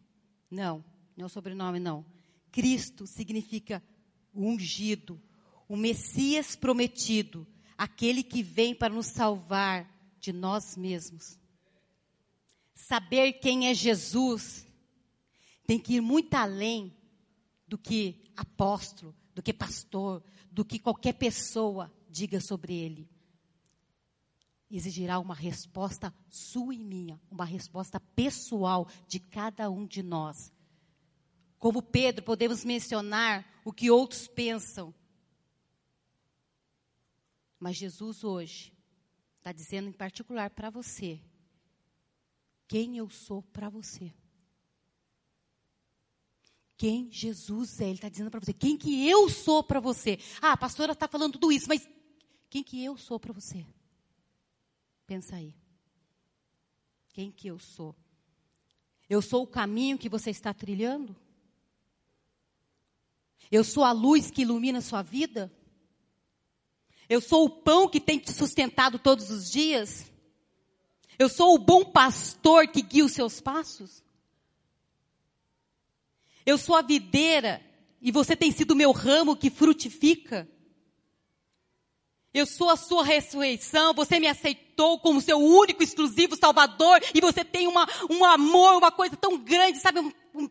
Não, 0.50 0.84
não 1.16 1.24
é 1.24 1.26
o 1.26 1.30
sobrenome, 1.30 1.80
não. 1.80 2.06
Cristo 2.52 3.06
significa 3.06 3.82
o 4.32 4.46
ungido, 4.46 5.20
o 5.68 5.76
Messias 5.76 6.54
prometido, 6.54 7.46
aquele 7.76 8.22
que 8.22 8.42
vem 8.42 8.74
para 8.74 8.94
nos 8.94 9.06
salvar 9.06 9.88
de 10.20 10.32
nós 10.32 10.76
mesmos. 10.76 11.38
Saber 12.74 13.34
quem 13.34 13.68
é 13.68 13.74
Jesus 13.74 14.67
tem 15.68 15.78
que 15.78 15.96
ir 15.96 16.00
muito 16.00 16.32
além 16.32 16.96
do 17.66 17.76
que 17.76 18.24
apóstolo, 18.34 19.14
do 19.34 19.42
que 19.42 19.52
pastor, 19.52 20.24
do 20.50 20.64
que 20.64 20.78
qualquer 20.78 21.12
pessoa 21.12 21.92
diga 22.08 22.40
sobre 22.40 22.74
ele. 22.74 23.06
Exigirá 24.70 25.18
uma 25.18 25.34
resposta 25.34 26.10
sua 26.30 26.74
e 26.74 26.82
minha, 26.82 27.20
uma 27.30 27.44
resposta 27.44 28.00
pessoal 28.00 28.88
de 29.06 29.20
cada 29.20 29.70
um 29.70 29.84
de 29.84 30.02
nós. 30.02 30.50
Como 31.58 31.82
Pedro, 31.82 32.24
podemos 32.24 32.64
mencionar 32.64 33.46
o 33.62 33.70
que 33.70 33.90
outros 33.90 34.26
pensam. 34.26 34.94
Mas 37.60 37.76
Jesus 37.76 38.24
hoje 38.24 38.72
está 39.36 39.52
dizendo 39.52 39.90
em 39.90 39.92
particular 39.92 40.48
para 40.48 40.70
você 40.70 41.20
quem 42.66 42.96
eu 42.96 43.10
sou 43.10 43.42
para 43.42 43.68
você. 43.68 44.14
Quem 46.78 47.10
Jesus 47.10 47.80
é, 47.80 47.86
Ele 47.86 47.94
está 47.94 48.08
dizendo 48.08 48.30
para 48.30 48.38
você, 48.38 48.52
quem 48.52 48.78
que 48.78 49.08
eu 49.08 49.28
sou 49.28 49.64
para 49.64 49.80
você. 49.80 50.16
Ah, 50.40 50.52
a 50.52 50.56
pastora 50.56 50.92
está 50.92 51.08
falando 51.08 51.32
tudo 51.32 51.50
isso, 51.50 51.66
mas 51.68 51.86
quem 52.48 52.62
que 52.62 52.82
eu 52.82 52.96
sou 52.96 53.18
para 53.18 53.32
você? 53.32 53.66
Pensa 55.04 55.34
aí. 55.34 55.56
Quem 57.12 57.32
que 57.32 57.48
eu 57.48 57.58
sou? 57.58 57.96
Eu 59.10 59.20
sou 59.20 59.42
o 59.42 59.46
caminho 59.46 59.98
que 59.98 60.08
você 60.08 60.30
está 60.30 60.54
trilhando? 60.54 61.16
Eu 63.50 63.64
sou 63.64 63.82
a 63.82 63.90
luz 63.90 64.30
que 64.30 64.42
ilumina 64.42 64.78
a 64.78 64.82
sua 64.82 65.02
vida? 65.02 65.52
Eu 67.08 67.20
sou 67.20 67.46
o 67.46 67.50
pão 67.50 67.88
que 67.88 68.00
tem 68.00 68.20
te 68.20 68.32
sustentado 68.32 69.00
todos 69.00 69.30
os 69.30 69.50
dias? 69.50 70.12
Eu 71.18 71.28
sou 71.28 71.56
o 71.56 71.58
bom 71.58 71.84
pastor 71.86 72.68
que 72.68 72.82
guia 72.82 73.04
os 73.04 73.12
seus 73.12 73.40
passos? 73.40 74.04
Eu 76.48 76.56
sou 76.56 76.74
a 76.76 76.80
videira 76.80 77.60
e 78.00 78.10
você 78.10 78.34
tem 78.34 78.50
sido 78.50 78.70
o 78.70 78.74
meu 78.74 78.90
ramo 78.90 79.36
que 79.36 79.50
frutifica? 79.50 80.48
Eu 82.32 82.46
sou 82.46 82.70
a 82.70 82.76
sua 82.76 83.04
ressurreição, 83.04 83.92
você 83.92 84.18
me 84.18 84.26
aceitou 84.26 84.98
como 84.98 85.20
seu 85.20 85.36
único, 85.38 85.82
exclusivo 85.82 86.36
Salvador, 86.36 87.02
e 87.14 87.20
você 87.20 87.44
tem 87.44 87.68
uma, 87.68 87.86
um 88.08 88.24
amor, 88.24 88.78
uma 88.78 88.90
coisa 88.90 89.14
tão 89.14 89.36
grande, 89.36 89.78
sabe, 89.78 90.00
um, 90.00 90.10
um, 90.34 90.48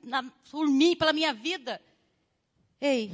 por 0.51 0.67
mim, 0.67 0.95
pela 0.95 1.12
minha 1.12 1.33
vida. 1.33 1.81
Ei, 2.79 3.12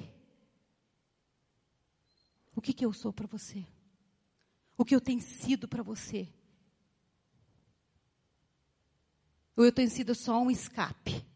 o 2.54 2.60
que, 2.62 2.74
que 2.74 2.86
eu 2.86 2.92
sou 2.92 3.14
para 3.14 3.28
você? 3.28 3.66
O 4.78 4.84
que 4.84 4.94
eu 4.94 5.00
tenho 5.00 5.22
sido 5.22 5.70
para 5.70 5.84
você? 5.84 6.28
Ou 9.56 9.64
eu 9.64 9.72
tenho 9.72 9.90
sido 9.90 10.14
só 10.14 10.38
um 10.42 10.52
escape 10.52 11.32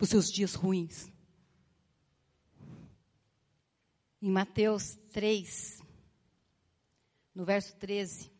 para 0.00 0.04
os 0.04 0.10
seus 0.10 0.32
dias 0.32 0.54
ruins? 0.54 1.12
Em 4.22 4.30
Mateus 4.30 4.96
3, 5.12 5.78
no 7.34 7.44
verso 7.44 7.76
13. 7.76 8.32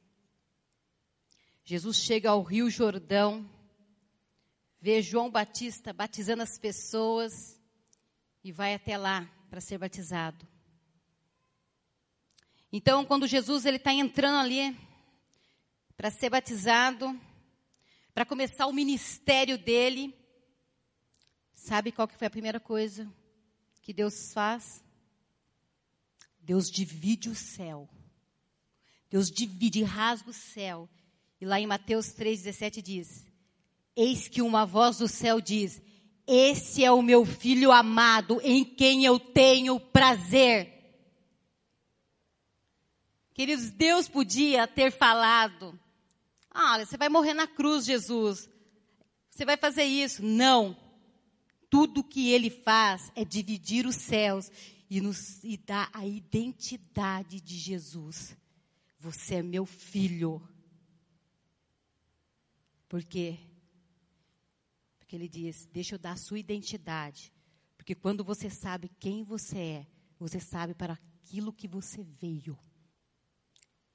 Jesus 1.62 1.98
chega 1.98 2.30
ao 2.30 2.42
Rio 2.42 2.70
Jordão, 2.70 3.46
vê 4.80 5.02
João 5.02 5.30
Batista 5.30 5.92
batizando 5.92 6.42
as 6.42 6.58
pessoas 6.58 7.60
e 8.42 8.50
vai 8.50 8.72
até 8.72 8.96
lá 8.96 9.30
para 9.50 9.60
ser 9.60 9.76
batizado. 9.76 10.48
Então, 12.72 13.04
quando 13.04 13.26
Jesus 13.26 13.66
ele 13.66 13.76
está 13.76 13.92
entrando 13.92 14.38
ali 14.38 14.74
para 15.94 16.10
ser 16.10 16.30
batizado, 16.30 17.20
para 18.14 18.24
começar 18.24 18.66
o 18.66 18.72
ministério 18.72 19.58
dele, 19.58 20.18
sabe 21.60 21.92
qual 21.92 22.08
que 22.08 22.16
foi 22.16 22.26
a 22.26 22.30
primeira 22.30 22.58
coisa 22.58 23.10
que 23.82 23.92
Deus 23.92 24.32
faz? 24.32 24.82
Deus 26.40 26.70
divide 26.70 27.28
o 27.28 27.34
céu. 27.34 27.88
Deus 29.08 29.30
divide, 29.30 29.82
rasga 29.82 30.30
o 30.30 30.34
céu. 30.34 30.88
E 31.40 31.44
lá 31.44 31.60
em 31.60 31.66
Mateus 31.66 32.06
3,17 32.08 32.82
diz: 32.82 33.26
Eis 33.96 34.28
que 34.28 34.42
uma 34.42 34.64
voz 34.64 34.98
do 34.98 35.08
céu 35.08 35.40
diz: 35.40 35.80
Esse 36.26 36.84
é 36.84 36.90
o 36.90 37.02
meu 37.02 37.24
filho 37.24 37.72
amado, 37.72 38.40
em 38.42 38.64
quem 38.64 39.04
eu 39.04 39.18
tenho 39.18 39.78
prazer. 39.78 40.76
Queridos, 43.34 43.70
Deus 43.70 44.08
podia 44.08 44.66
ter 44.66 44.90
falado: 44.90 45.78
ah, 46.50 46.84
você 46.84 46.96
vai 46.96 47.08
morrer 47.08 47.34
na 47.34 47.46
cruz, 47.46 47.84
Jesus. 47.84 48.48
Você 49.30 49.44
vai 49.44 49.56
fazer 49.56 49.84
isso. 49.84 50.22
Não. 50.22 50.76
Tudo 51.70 52.02
que 52.02 52.30
ele 52.32 52.50
faz 52.50 53.12
é 53.14 53.24
dividir 53.24 53.86
os 53.86 53.94
céus 53.94 54.50
e 54.90 55.00
nos 55.00 55.42
e 55.44 55.56
dar 55.56 55.88
a 55.92 56.04
identidade 56.04 57.40
de 57.40 57.56
Jesus. 57.56 58.36
Você 58.98 59.36
é 59.36 59.42
meu 59.42 59.64
filho. 59.64 60.42
Por 62.88 63.04
quê? 63.04 63.38
Porque 64.98 65.14
ele 65.14 65.28
diz: 65.28 65.66
Deixa 65.72 65.94
eu 65.94 65.98
dar 65.98 66.12
a 66.12 66.16
sua 66.16 66.40
identidade. 66.40 67.32
Porque 67.76 67.94
quando 67.94 68.24
você 68.24 68.50
sabe 68.50 68.90
quem 68.98 69.22
você 69.22 69.58
é, 69.58 69.86
você 70.18 70.40
sabe 70.40 70.74
para 70.74 70.94
aquilo 70.94 71.52
que 71.52 71.68
você 71.68 72.02
veio. 72.02 72.58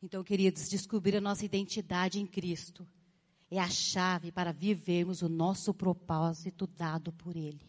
Então, 0.01 0.23
queridos, 0.23 0.69
descobrir 0.69 1.17
a 1.17 1.21
nossa 1.21 1.43
identidade 1.43 2.19
em 2.19 2.25
Cristo 2.25 2.87
é 3.49 3.59
a 3.59 3.69
chave 3.69 4.31
para 4.31 4.51
vivermos 4.51 5.21
o 5.21 5.29
nosso 5.29 5.73
propósito 5.73 6.67
dado 6.67 7.11
por 7.11 7.35
Ele. 7.35 7.61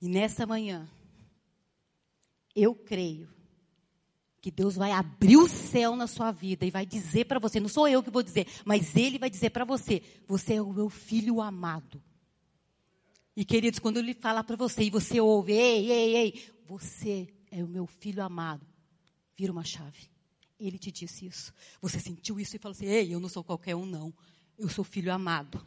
E 0.00 0.08
nessa 0.08 0.46
manhã, 0.46 0.88
eu 2.54 2.74
creio 2.74 3.28
que 4.40 4.50
Deus 4.50 4.74
vai 4.74 4.92
abrir 4.92 5.36
o 5.36 5.48
céu 5.48 5.94
na 5.94 6.06
sua 6.06 6.32
vida 6.32 6.64
e 6.64 6.70
vai 6.70 6.86
dizer 6.86 7.26
para 7.26 7.38
você, 7.38 7.60
não 7.60 7.68
sou 7.68 7.86
eu 7.86 8.02
que 8.02 8.10
vou 8.10 8.22
dizer, 8.22 8.46
mas 8.64 8.96
Ele 8.96 9.18
vai 9.18 9.28
dizer 9.28 9.50
para 9.50 9.64
você: 9.64 10.02
você 10.26 10.54
é 10.54 10.62
o 10.62 10.72
meu 10.72 10.88
filho 10.88 11.40
amado. 11.40 12.02
E 13.36 13.44
queridos, 13.44 13.78
quando 13.78 13.98
Ele 13.98 14.14
fala 14.14 14.42
para 14.42 14.56
você 14.56 14.84
e 14.84 14.90
você 14.90 15.20
ouve, 15.20 15.52
ei, 15.52 15.90
ei, 15.90 16.16
ei, 16.16 16.50
você 16.66 17.28
é 17.50 17.62
o 17.62 17.68
meu 17.68 17.86
filho 17.86 18.22
amado, 18.22 18.66
vira 19.36 19.52
uma 19.52 19.64
chave. 19.64 20.08
Ele 20.60 20.78
te 20.78 20.92
disse 20.92 21.26
isso. 21.26 21.52
Você 21.80 21.98
sentiu 21.98 22.38
isso 22.38 22.54
e 22.54 22.58
falou 22.58 22.76
assim: 22.76 22.86
ei, 22.86 23.12
eu 23.12 23.18
não 23.18 23.28
sou 23.28 23.42
qualquer 23.42 23.74
um, 23.74 23.86
não. 23.86 24.14
Eu 24.58 24.68
sou 24.68 24.84
filho 24.84 25.12
amado. 25.12 25.64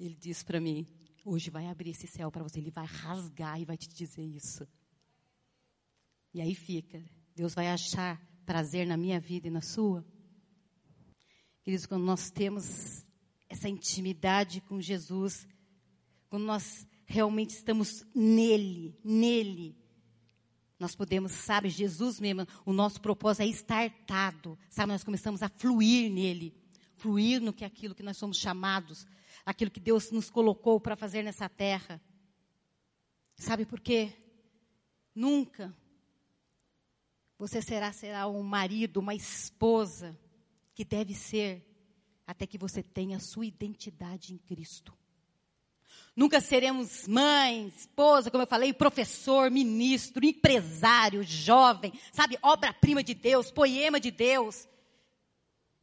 Ele 0.00 0.16
disse 0.16 0.44
para 0.44 0.60
mim: 0.60 0.86
hoje 1.24 1.50
vai 1.50 1.66
abrir 1.66 1.90
esse 1.90 2.06
céu 2.06 2.32
para 2.32 2.42
você. 2.42 2.58
Ele 2.58 2.70
vai 2.70 2.86
rasgar 2.86 3.60
e 3.60 3.64
vai 3.64 3.76
te 3.76 3.88
dizer 3.88 4.24
isso. 4.24 4.66
E 6.32 6.40
aí 6.40 6.54
fica. 6.54 7.04
Deus 7.36 7.54
vai 7.54 7.68
achar 7.68 8.20
prazer 8.46 8.86
na 8.86 8.96
minha 8.96 9.20
vida 9.20 9.48
e 9.48 9.50
na 9.50 9.60
sua? 9.60 10.04
Queridos, 11.62 11.86
quando 11.86 12.04
nós 12.04 12.30
temos 12.30 13.04
essa 13.48 13.68
intimidade 13.68 14.60
com 14.62 14.80
Jesus, 14.80 15.46
quando 16.28 16.44
nós 16.44 16.86
realmente 17.04 17.50
estamos 17.50 18.04
nele, 18.14 18.98
nele, 19.04 19.76
nós 20.82 20.96
podemos, 20.96 21.30
sabe, 21.30 21.68
Jesus 21.68 22.18
mesmo, 22.18 22.46
o 22.66 22.72
nosso 22.72 23.00
propósito 23.00 23.42
é 23.42 23.46
estartado, 23.46 24.58
sabe, 24.68 24.92
nós 24.92 25.04
começamos 25.04 25.42
a 25.42 25.48
fluir 25.48 26.10
nele, 26.10 26.52
fluir 26.96 27.40
no 27.40 27.52
que 27.52 27.62
é 27.62 27.66
aquilo 27.66 27.94
que 27.94 28.02
nós 28.02 28.16
somos 28.16 28.36
chamados, 28.36 29.06
aquilo 29.46 29.70
que 29.70 29.78
Deus 29.78 30.10
nos 30.10 30.28
colocou 30.28 30.80
para 30.80 30.96
fazer 30.96 31.22
nessa 31.22 31.48
terra. 31.48 32.02
Sabe 33.36 33.64
por 33.64 33.80
quê? 33.80 34.12
Nunca 35.14 35.72
você 37.38 37.62
será, 37.62 37.92
será 37.92 38.28
um 38.28 38.42
marido, 38.42 38.98
uma 38.98 39.14
esposa 39.14 40.18
que 40.74 40.84
deve 40.84 41.14
ser 41.14 41.64
até 42.26 42.46
que 42.46 42.58
você 42.58 42.82
tenha 42.82 43.16
a 43.16 43.20
sua 43.20 43.46
identidade 43.46 44.34
em 44.34 44.38
Cristo. 44.38 44.96
Nunca 46.14 46.40
seremos 46.40 47.08
mãe, 47.08 47.68
esposa, 47.68 48.30
como 48.30 48.42
eu 48.42 48.46
falei, 48.46 48.72
professor, 48.74 49.50
ministro, 49.50 50.24
empresário, 50.24 51.22
jovem, 51.22 51.92
sabe, 52.12 52.38
obra-prima 52.42 53.02
de 53.02 53.14
Deus, 53.14 53.50
poema 53.50 53.98
de 53.98 54.10
Deus, 54.10 54.68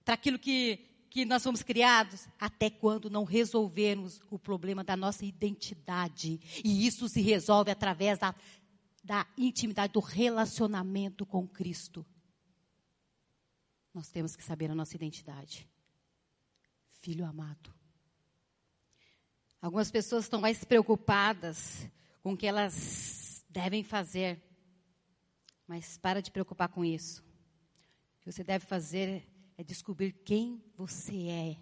para 0.05 0.13
aquilo 0.13 0.37
que, 0.37 0.85
que 1.09 1.25
nós 1.25 1.43
fomos 1.43 1.63
criados, 1.63 2.27
até 2.39 2.69
quando 2.69 3.09
não 3.09 3.23
resolvermos 3.23 4.21
o 4.29 4.37
problema 4.37 4.83
da 4.83 4.95
nossa 4.95 5.25
identidade. 5.25 6.39
E 6.63 6.85
isso 6.85 7.09
se 7.09 7.21
resolve 7.21 7.71
através 7.71 8.19
da, 8.19 8.35
da 9.03 9.25
intimidade, 9.35 9.93
do 9.93 9.99
relacionamento 9.99 11.25
com 11.25 11.47
Cristo. 11.47 12.05
Nós 13.91 14.09
temos 14.09 14.35
que 14.35 14.43
saber 14.43 14.69
a 14.69 14.75
nossa 14.75 14.95
identidade. 14.95 15.67
Filho 17.01 17.25
amado. 17.25 17.78
Algumas 19.61 19.91
pessoas 19.91 20.23
estão 20.23 20.39
mais 20.39 20.63
preocupadas 20.63 21.85
com 22.23 22.31
o 22.31 22.37
que 22.37 22.47
elas 22.47 23.43
devem 23.49 23.83
fazer. 23.83 24.41
Mas 25.67 25.97
para 25.97 26.21
de 26.21 26.31
preocupar 26.31 26.69
com 26.69 26.83
isso. 26.85 27.21
O 27.21 28.21
que 28.21 28.31
você 28.31 28.43
deve 28.43 28.65
fazer 28.65 29.27
é 29.57 29.63
descobrir 29.63 30.13
quem 30.23 30.63
você 30.77 31.27
é 31.27 31.57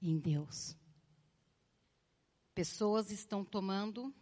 em 0.00 0.18
Deus. 0.18 0.76
Pessoas 2.54 3.10
estão 3.10 3.44
tomando 3.44 4.14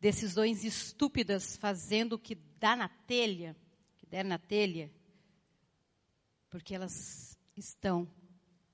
decisões 0.00 0.64
estúpidas, 0.64 1.56
fazendo 1.56 2.14
o 2.14 2.18
que 2.18 2.34
dá 2.34 2.74
na 2.74 2.88
telha, 2.88 3.56
que 3.96 4.06
der 4.06 4.24
na 4.24 4.38
telha, 4.38 4.92
porque 6.48 6.74
elas 6.74 7.38
estão 7.56 8.10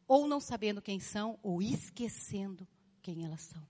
ou 0.09 0.27
não 0.27 0.41
sabendo 0.41 0.81
quem 0.81 0.99
são 0.99 1.39
ou 1.43 1.61
esquecendo 1.61 2.67
quem 3.07 3.25
elas 3.25 3.43
são. 3.43 3.65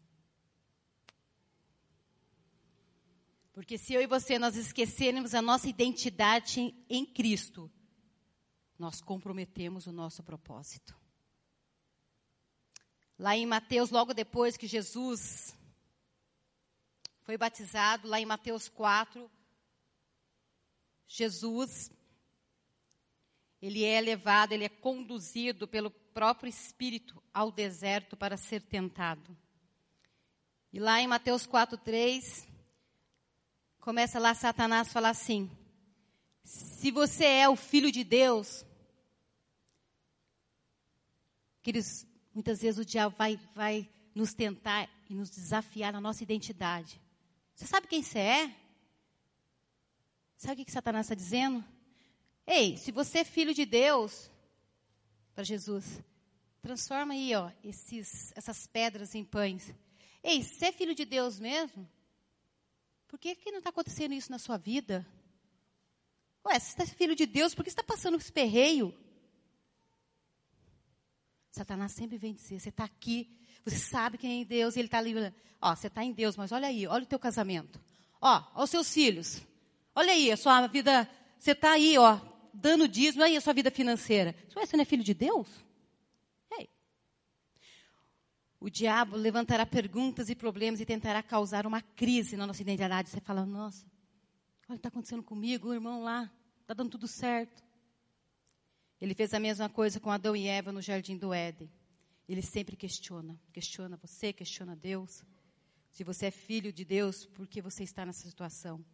Porque 3.53 3.77
se 3.77 3.92
eu 3.92 4.01
e 4.01 4.07
você 4.07 4.38
nós 4.38 4.57
esquecermos 4.57 5.35
a 5.35 5.42
nossa 5.42 5.68
identidade 5.68 6.75
em 6.88 7.05
Cristo, 7.05 7.70
nós 8.79 9.03
comprometemos 9.03 9.87
o 9.87 9.92
nosso 9.92 10.22
propósito. 10.22 10.99
Lá 13.18 13.37
em 13.37 13.44
Mateus, 13.44 13.90
logo 13.90 14.14
depois 14.14 14.57
que 14.57 14.66
Jesus 14.66 15.55
foi 17.20 17.37
batizado, 17.37 18.09
lá 18.09 18.18
em 18.18 18.25
Mateus 18.25 18.70
4, 18.70 19.31
Jesus, 21.07 21.90
ele 23.61 23.85
é 23.85 24.01
levado, 24.01 24.53
ele 24.53 24.64
é 24.64 24.70
conduzido 24.70 25.68
pelo 25.68 25.90
próprio 26.16 26.48
Espírito 26.48 27.22
ao 27.35 27.52
deserto 27.52 28.16
para 28.16 28.38
ser 28.38 28.62
tentado. 28.62 29.37
E 30.72 30.81
lá 30.81 30.98
em 30.98 31.07
Mateus 31.07 31.46
4,3, 31.46 32.48
começa 33.79 34.18
lá 34.18 34.33
Satanás 34.33 34.90
falar 34.90 35.11
assim: 35.11 35.50
se 36.42 36.90
você 36.90 37.26
é 37.26 37.46
o 37.50 37.55
filho 37.55 37.92
de 37.92 38.02
Deus, 38.02 38.64
queridos, 41.61 42.07
muitas 42.33 42.62
vezes 42.62 42.81
o 42.81 42.85
diabo 42.87 43.14
vai, 43.14 43.38
vai 43.55 43.87
nos 44.14 44.33
tentar 44.33 44.88
e 45.11 45.14
nos 45.14 45.29
desafiar 45.29 45.92
na 45.92 46.00
nossa 46.00 46.22
identidade. 46.22 46.98
Você 47.55 47.66
sabe 47.66 47.88
quem 47.88 48.02
você 48.02 48.20
é? 48.20 48.57
Sabe 50.38 50.55
o 50.55 50.57
que, 50.57 50.64
que 50.64 50.72
Satanás 50.72 51.05
está 51.05 51.14
dizendo? 51.14 51.62
Ei, 52.46 52.79
se 52.79 52.90
você 52.90 53.18
é 53.18 53.24
filho 53.24 53.52
de 53.52 53.66
Deus, 53.66 54.31
para 55.37 55.44
Jesus. 55.44 56.03
Transforma 56.62 57.12
aí, 57.12 57.35
ó, 57.35 57.51
esses, 57.62 58.33
essas 58.35 58.66
pedras 58.66 59.14
em 59.14 59.22
pães. 59.22 59.72
Ei, 60.22 60.42
você 60.42 60.66
é 60.66 60.72
filho 60.72 60.94
de 60.94 61.05
Deus 61.05 61.38
mesmo? 61.38 61.87
Por 63.07 63.18
que, 63.18 63.37
que 63.37 63.53
não 63.53 63.59
está 63.59 63.68
acontecendo 63.68 64.14
isso 64.14 64.33
na 64.33 64.38
sua 64.38 64.57
vida? 64.57 65.07
Ué, 66.44 66.59
você 66.59 66.68
está 66.70 66.87
filho 66.87 67.14
de 67.14 67.27
Deus, 67.27 67.55
por 67.55 67.62
que 67.62 67.70
você 67.70 67.75
está 67.75 67.85
passando 67.85 68.16
esse 68.16 68.33
perreio? 68.33 68.96
Satanás 71.51 71.92
sempre 71.92 72.16
vem 72.16 72.33
dizer, 72.33 72.59
você 72.59 72.70
está 72.70 72.85
aqui, 72.85 73.38
você 73.62 73.77
sabe 73.77 74.16
quem 74.16 74.40
é 74.40 74.44
Deus, 74.44 74.75
e 74.75 74.79
ele 74.79 74.88
está 74.88 74.99
ali, 74.99 75.14
ó, 75.61 75.77
você 75.77 75.88
está 75.88 76.03
em 76.03 76.12
Deus, 76.12 76.35
mas 76.37 76.51
olha 76.51 76.68
aí, 76.68 76.87
olha 76.87 77.05
o 77.05 77.07
teu 77.07 77.18
casamento. 77.18 77.79
Ó, 78.20 78.42
olha 78.55 78.64
os 78.64 78.70
seus 78.70 78.92
filhos. 78.92 79.42
Olha 79.94 80.12
aí, 80.12 80.33
a 80.33 80.37
sua 80.37 80.66
vida, 80.66 81.09
você 81.38 81.53
está 81.53 81.72
aí, 81.72 81.99
ó, 81.99 82.18
dando 82.56 82.88
dízimo, 82.88 83.22
aí 83.22 83.36
a 83.36 83.40
sua 83.40 83.52
vida 83.52 83.70
financeira. 83.70 84.34
Você 84.54 84.76
não 84.76 84.82
é 84.82 84.84
filho 84.84 85.04
de 85.04 85.14
Deus? 85.14 85.48
Ei. 86.58 86.68
O 88.58 88.70
diabo 88.70 89.16
levantará 89.16 89.66
perguntas 89.66 90.28
e 90.28 90.34
problemas 90.34 90.80
e 90.80 90.86
tentará 90.86 91.22
causar 91.22 91.66
uma 91.66 91.80
crise 91.80 92.36
na 92.36 92.46
nossa 92.46 92.62
identidade. 92.62 93.10
Você 93.10 93.20
fala, 93.20 93.44
nossa, 93.44 93.86
olha 94.68 94.70
o 94.70 94.72
que 94.72 94.74
está 94.74 94.88
acontecendo 94.88 95.22
comigo, 95.22 95.68
o 95.68 95.74
irmão 95.74 96.02
lá, 96.02 96.30
está 96.62 96.74
dando 96.74 96.90
tudo 96.90 97.06
certo. 97.06 97.64
Ele 99.00 99.14
fez 99.14 99.34
a 99.34 99.40
mesma 99.40 99.68
coisa 99.68 100.00
com 100.00 100.10
Adão 100.10 100.34
e 100.34 100.46
Eva 100.46 100.72
no 100.72 100.80
jardim 100.80 101.16
do 101.16 101.32
Éden. 101.34 101.70
Ele 102.28 102.42
sempre 102.42 102.76
questiona. 102.76 103.38
Questiona 103.52 103.96
você, 103.96 104.32
questiona 104.32 104.74
Deus. 104.74 105.22
Se 105.90 106.02
você 106.02 106.26
é 106.26 106.30
filho 106.30 106.72
de 106.72 106.84
Deus, 106.84 107.26
por 107.26 107.46
que 107.46 107.60
você 107.60 107.84
está 107.84 108.04
nessa 108.04 108.26
situação? 108.26 108.84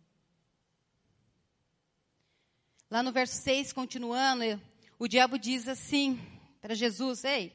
Lá 2.92 3.02
no 3.02 3.10
verso 3.10 3.36
6, 3.36 3.72
continuando, 3.72 4.44
o 4.98 5.08
diabo 5.08 5.38
diz 5.38 5.66
assim 5.66 6.20
para 6.60 6.74
Jesus: 6.74 7.24
Ei, 7.24 7.50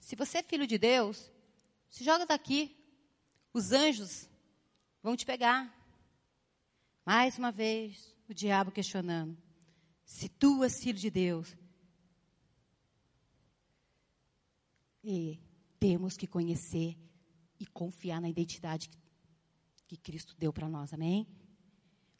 se 0.00 0.16
você 0.16 0.38
é 0.38 0.42
filho 0.42 0.66
de 0.66 0.78
Deus, 0.78 1.30
se 1.90 2.02
joga 2.02 2.24
daqui, 2.24 2.74
os 3.52 3.72
anjos 3.72 4.30
vão 5.02 5.14
te 5.14 5.26
pegar. 5.26 5.70
Mais 7.04 7.36
uma 7.36 7.52
vez, 7.52 8.16
o 8.26 8.32
diabo 8.32 8.70
questionando: 8.70 9.36
Se 10.06 10.30
tu 10.30 10.64
és 10.64 10.82
filho 10.82 10.98
de 10.98 11.10
Deus, 11.10 11.54
e 15.04 15.38
temos 15.78 16.16
que 16.16 16.26
conhecer 16.26 16.96
e 17.60 17.66
confiar 17.66 18.22
na 18.22 18.30
identidade 18.30 18.88
que 19.86 19.98
Cristo 19.98 20.34
deu 20.38 20.50
para 20.50 20.66
nós, 20.66 20.94
amém? 20.94 21.26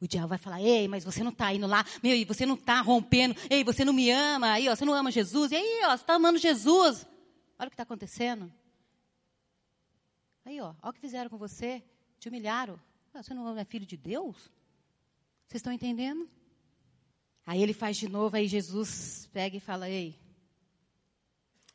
O 0.03 0.09
diabo 0.09 0.27
vai 0.27 0.39
falar, 0.39 0.61
ei, 0.61 0.89
mas 0.89 1.05
você 1.05 1.23
não 1.23 1.31
está 1.31 1.55
indo 1.55 1.65
lá, 1.65 1.87
meu, 2.03 2.17
e 2.17 2.25
você 2.25 2.45
não 2.45 2.57
está 2.57 2.81
rompendo, 2.81 3.37
ei, 3.49 3.63
você 3.63 3.85
não 3.85 3.93
me 3.93 4.11
ama, 4.11 4.51
aí, 4.51 4.69
ó, 4.69 4.75
você 4.75 4.85
não 4.85 4.93
ama 4.93 5.13
Jesus, 5.13 5.53
e 5.53 5.55
aí, 5.55 5.83
ó, 5.85 5.91
você 5.91 6.03
está 6.03 6.15
amando 6.15 6.39
Jesus. 6.41 7.07
Olha 7.57 7.69
o 7.69 7.71
que 7.71 7.75
está 7.75 7.85
acontecendo. 7.85 8.53
Aí, 10.45 10.61
ó, 10.61 10.75
olha 10.83 10.91
o 10.91 10.93
que 10.93 10.99
fizeram 10.99 11.31
com 11.31 11.39
você, 11.39 11.85
te 12.19 12.29
humilharam. 12.29 12.81
Ah, 13.15 13.23
você 13.23 13.33
não 13.33 13.57
é 13.57 13.65
filho 13.65 13.87
de 13.87 13.97
Deus? 13.97 14.35
Vocês 15.47 15.61
estão 15.61 15.73
entendendo? 15.73 16.29
Aí 17.47 17.63
ele 17.63 17.73
faz 17.73 17.97
de 17.97 18.09
novo, 18.09 18.35
aí 18.35 18.49
Jesus 18.49 19.29
pega 19.33 19.57
e 19.57 19.61
fala, 19.61 19.89
ei, 19.89 20.19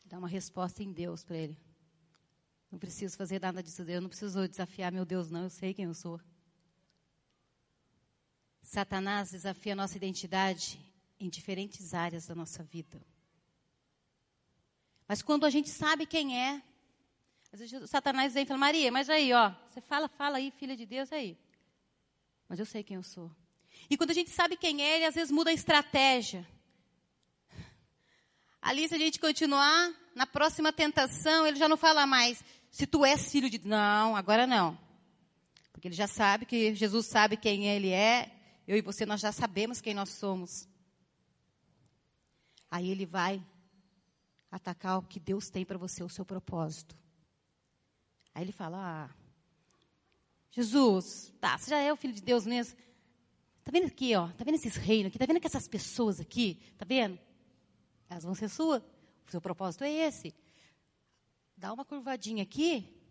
dá 0.04 0.18
uma 0.18 0.28
resposta 0.28 0.84
em 0.84 0.92
Deus 0.92 1.24
para 1.24 1.38
ele. 1.38 1.58
Não 2.70 2.78
preciso 2.78 3.16
fazer 3.16 3.40
nada 3.40 3.64
disso, 3.64 3.84
eu 3.84 4.02
não 4.02 4.10
preciso 4.10 4.46
desafiar 4.50 4.92
meu 4.92 5.06
Deus, 5.06 5.32
não, 5.32 5.44
eu 5.44 5.50
sei 5.50 5.74
quem 5.74 5.86
eu 5.86 5.94
sou. 5.94 6.20
Satanás 8.68 9.32
desafia 9.32 9.72
a 9.72 9.76
nossa 9.78 9.96
identidade 9.96 10.78
em 11.18 11.30
diferentes 11.30 11.94
áreas 11.94 12.28
da 12.28 12.36
nossa 12.36 12.62
vida. 12.64 13.02
Mas 15.08 15.22
quando 15.22 15.46
a 15.46 15.50
gente 15.50 15.70
sabe 15.70 16.06
quem 16.06 16.38
é, 16.38 16.62
às 17.54 17.62
vezes 17.62 17.90
Satanás 17.90 18.34
vem 18.34 18.44
e 18.44 18.46
fala, 18.46 18.60
Maria, 18.60 18.92
mas 18.92 19.10
aí, 19.10 19.32
ó, 19.32 19.54
você 19.70 19.80
fala, 19.80 20.10
fala 20.10 20.38
aí, 20.38 20.52
filha 20.52 20.76
de 20.76 20.86
Deus, 20.86 21.14
aí. 21.14 21.38
Mas 22.50 22.60
eu 22.60 22.66
sei 22.66 22.84
quem 22.84 22.98
eu 22.98 23.04
sou. 23.04 23.32
E 23.90 23.96
quando 23.96 24.12
a 24.12 24.14
gente 24.14 24.32
sabe 24.32 24.58
quem 24.58 24.84
é, 24.84 24.98
ele 24.98 25.06
às 25.06 25.16
vezes 25.16 25.32
muda 25.32 25.50
a 25.50 25.54
estratégia. 25.54 26.46
Ali, 28.62 28.86
se 28.90 28.96
a 28.96 29.00
gente 29.00 29.18
continuar, 29.18 29.94
na 30.14 30.28
próxima 30.28 30.74
tentação, 30.74 31.48
ele 31.48 31.56
já 31.56 31.70
não 31.70 31.78
fala 31.78 32.06
mais, 32.06 32.44
se 32.70 32.86
tu 32.86 33.06
és 33.06 33.32
filho 33.32 33.50
de 33.50 33.66
Não, 33.66 34.14
agora 34.14 34.46
não. 34.46 34.78
Porque 35.72 35.88
ele 35.88 35.96
já 35.96 36.08
sabe 36.08 36.46
que 36.46 36.76
Jesus 36.76 37.06
sabe 37.06 37.38
quem 37.38 37.66
ele 37.70 37.92
é, 37.92 38.34
Eu 38.68 38.78
e 38.78 38.82
você, 38.82 39.06
nós 39.06 39.22
já 39.22 39.32
sabemos 39.32 39.80
quem 39.80 39.94
nós 39.94 40.10
somos. 40.10 40.68
Aí 42.70 42.90
ele 42.90 43.06
vai 43.06 43.42
atacar 44.52 45.00
o 45.00 45.04
que 45.04 45.20
Deus 45.20 45.50
tem 45.50 45.66
para 45.66 45.78
você, 45.78 46.04
o 46.04 46.10
seu 46.10 46.26
propósito. 46.26 46.98
Aí 48.36 48.44
ele 48.44 48.52
fala: 48.52 48.78
ah, 48.78 49.16
Jesus, 50.52 51.34
tá, 51.40 51.58
você 51.58 51.70
já 51.70 51.80
é 51.80 51.94
o 51.94 51.96
filho 51.96 52.14
de 52.14 52.22
Deus 52.22 52.46
mesmo. 52.46 52.78
Tá 53.64 53.72
vendo 53.72 53.88
aqui, 53.88 54.16
ó? 54.16 54.28
Tá 54.34 54.44
vendo 54.44 54.56
esses 54.56 54.76
reinos 54.76 55.10
aqui? 55.10 55.20
Tá 55.20 55.26
vendo 55.26 55.40
que 55.40 55.48
essas 55.48 55.68
pessoas 55.68 56.20
aqui? 56.20 56.60
Tá 56.78 56.86
vendo? 56.86 57.18
Elas 58.10 58.24
vão 58.24 58.36
ser 58.36 58.50
suas. 58.50 58.82
O 59.28 59.32
seu 59.32 59.42
propósito 59.42 59.84
é 59.84 59.92
esse. 59.92 60.34
Dá 61.56 61.74
uma 61.74 61.84
curvadinha 61.84 62.44
aqui, 62.44 63.02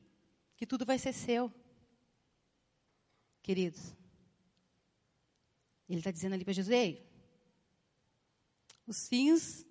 que 0.56 0.66
tudo 0.66 0.86
vai 0.86 0.98
ser 0.98 1.12
seu. 1.12 1.52
Queridos, 3.42 3.94
ele 5.88 6.00
está 6.00 6.10
dizendo 6.10 6.34
ali 6.34 6.44
para 6.44 6.52
Jesus: 6.52 6.74
Ei, 6.74 7.06
os 8.86 9.08
fins 9.08 9.66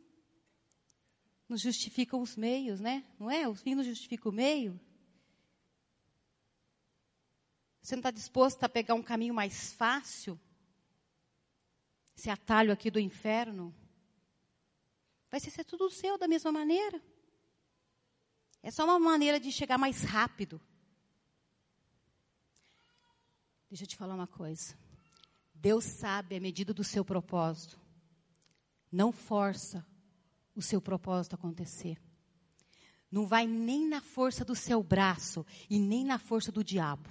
nos 1.47 1.61
justificam 1.61 2.21
os 2.21 2.35
meios, 2.35 2.79
né? 2.79 3.05
Não 3.19 3.29
é? 3.29 3.47
Os 3.47 3.61
fins 3.61 3.75
nos 3.75 3.85
justificam 3.85 4.31
o 4.31 4.35
meio. 4.35 4.79
Você 7.81 7.95
não 7.95 7.99
está 7.99 8.11
disposto 8.11 8.63
a 8.63 8.69
pegar 8.69 8.95
um 8.95 9.03
caminho 9.03 9.33
mais 9.33 9.73
fácil? 9.73 10.39
Esse 12.17 12.29
atalho 12.29 12.73
aqui 12.73 12.89
do 12.89 12.99
inferno? 12.99 13.75
Vai 15.29 15.39
ser 15.39 15.63
tudo 15.65 15.89
seu 15.91 16.17
da 16.17 16.27
mesma 16.27 16.51
maneira. 16.51 17.01
É 18.63 18.71
só 18.71 18.85
uma 18.85 18.99
maneira 18.99 19.39
de 19.39 19.51
chegar 19.51 19.77
mais 19.77 20.01
rápido. 20.01 20.59
Deixa 23.69 23.83
eu 23.83 23.87
te 23.87 23.95
falar 23.95 24.15
uma 24.15 24.27
coisa. 24.27 24.75
Deus 25.65 25.83
sabe 25.83 26.35
a 26.35 26.39
medida 26.39 26.75
do 26.75 26.83
seu 26.83 27.03
propósito. 27.03 27.79
Não 28.91 29.11
força 29.11 29.83
o 30.55 30.61
seu 30.61 30.79
propósito 30.79 31.33
acontecer. 31.33 31.99
Não 33.11 33.25
vai 33.25 33.47
nem 33.47 33.87
na 33.87 33.99
força 33.99 34.45
do 34.45 34.53
seu 34.53 34.83
braço 34.83 35.43
e 35.67 35.79
nem 35.79 36.05
na 36.05 36.19
força 36.19 36.51
do 36.51 36.63
diabo. 36.63 37.09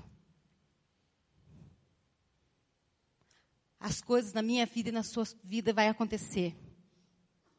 As 3.81 4.01
coisas 4.01 4.33
na 4.33 4.41
minha 4.41 4.65
vida 4.67 4.91
e 4.91 4.93
na 4.93 5.03
sua 5.03 5.25
vida 5.43 5.73
vai 5.73 5.89
acontecer. 5.89 6.57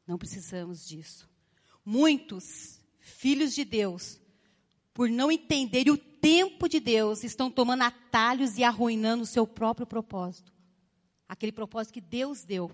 Não 0.07 0.17
precisamos 0.17 0.87
disso. 0.87 1.29
Muitos 1.83 2.79
filhos 3.01 3.53
de 3.53 3.65
Deus, 3.65 4.21
por 4.93 5.09
não 5.09 5.29
entenderem 5.29 5.91
o 5.91 5.97
tempo 5.97 6.69
de 6.69 6.79
Deus, 6.79 7.25
estão 7.25 7.51
tomando 7.51 7.81
atalhos 7.81 8.57
e 8.57 8.63
arruinando 8.63 9.23
o 9.23 9.27
seu 9.27 9.45
próprio 9.45 9.85
propósito. 9.85 10.54
Aquele 11.27 11.51
propósito 11.51 11.93
que 11.93 12.01
Deus 12.01 12.43
deu. 12.43 12.71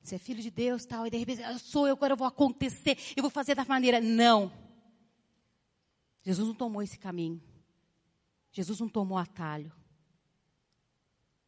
Você 0.00 0.16
é 0.16 0.18
filho 0.18 0.42
de 0.42 0.50
Deus, 0.50 0.84
tal, 0.84 1.06
e 1.06 1.10
de 1.10 1.16
repente, 1.16 1.40
eu 1.40 1.58
sou 1.58 1.88
eu, 1.88 1.94
agora 1.94 2.12
eu 2.12 2.16
vou 2.16 2.26
acontecer, 2.26 2.98
eu 3.16 3.22
vou 3.22 3.30
fazer 3.30 3.54
da 3.54 3.64
maneira. 3.64 4.00
Não. 4.00 4.52
Jesus 6.22 6.46
não 6.46 6.54
tomou 6.54 6.82
esse 6.82 6.98
caminho. 6.98 7.42
Jesus 8.52 8.78
não 8.80 8.88
tomou 8.88 9.18
atalho. 9.18 9.72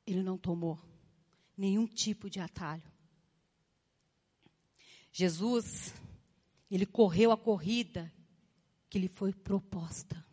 Ele 0.06 0.22
não 0.22 0.38
tomou 0.38 0.78
nenhum 1.56 1.86
tipo 1.86 2.28
de 2.28 2.40
atalho. 2.40 2.82
Jesus, 5.12 5.94
ele 6.70 6.84
correu 6.84 7.32
a 7.32 7.36
corrida 7.38 8.12
que 8.90 8.98
lhe 8.98 9.08
foi 9.08 9.32
proposta. 9.32 10.25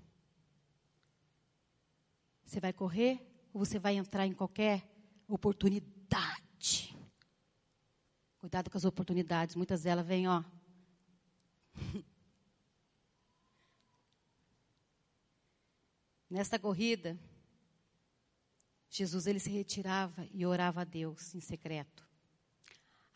Você 2.54 2.60
vai 2.60 2.72
correr 2.72 3.20
ou 3.52 3.66
você 3.66 3.80
vai 3.80 3.96
entrar 3.96 4.28
em 4.28 4.34
qualquer 4.34 4.88
oportunidade? 5.28 6.96
Cuidado 8.38 8.70
com 8.70 8.78
as 8.78 8.86
oportunidades, 8.86 9.56
muitas 9.56 9.82
delas 9.82 10.06
vêm, 10.06 10.28
ó. 10.28 10.44
Nesta 16.30 16.60
corrida, 16.60 17.20
Jesus 18.88 19.26
ele 19.26 19.40
se 19.40 19.50
retirava 19.50 20.30
e 20.32 20.46
orava 20.46 20.82
a 20.82 20.84
Deus 20.84 21.34
em 21.34 21.40
secreto. 21.40 22.08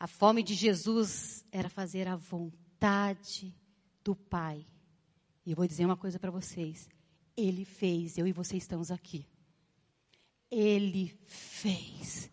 A 0.00 0.08
fome 0.08 0.42
de 0.42 0.54
Jesus 0.54 1.44
era 1.52 1.68
fazer 1.68 2.08
a 2.08 2.16
vontade 2.16 3.54
do 4.02 4.16
Pai. 4.16 4.66
E 5.46 5.52
eu 5.52 5.56
vou 5.56 5.68
dizer 5.68 5.84
uma 5.84 5.96
coisa 5.96 6.18
para 6.18 6.32
vocês. 6.32 6.88
Ele 7.38 7.64
fez, 7.64 8.18
eu 8.18 8.26
e 8.26 8.32
você 8.32 8.56
estamos 8.56 8.90
aqui. 8.90 9.24
Ele 10.50 11.16
fez. 11.24 12.28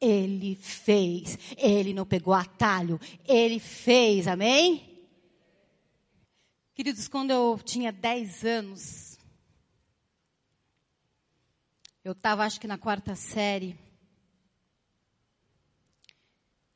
Ele 0.00 0.56
fez. 0.56 1.38
Ele 1.56 1.94
não 1.94 2.04
pegou 2.04 2.34
atalho. 2.34 2.98
Ele 3.24 3.60
fez, 3.60 4.26
amém? 4.26 5.06
Queridos, 6.74 7.06
quando 7.06 7.30
eu 7.30 7.60
tinha 7.64 7.92
10 7.92 8.44
anos, 8.44 9.18
eu 12.02 12.10
estava, 12.10 12.44
acho 12.44 12.60
que 12.60 12.66
na 12.66 12.76
quarta 12.76 13.14
série, 13.14 13.78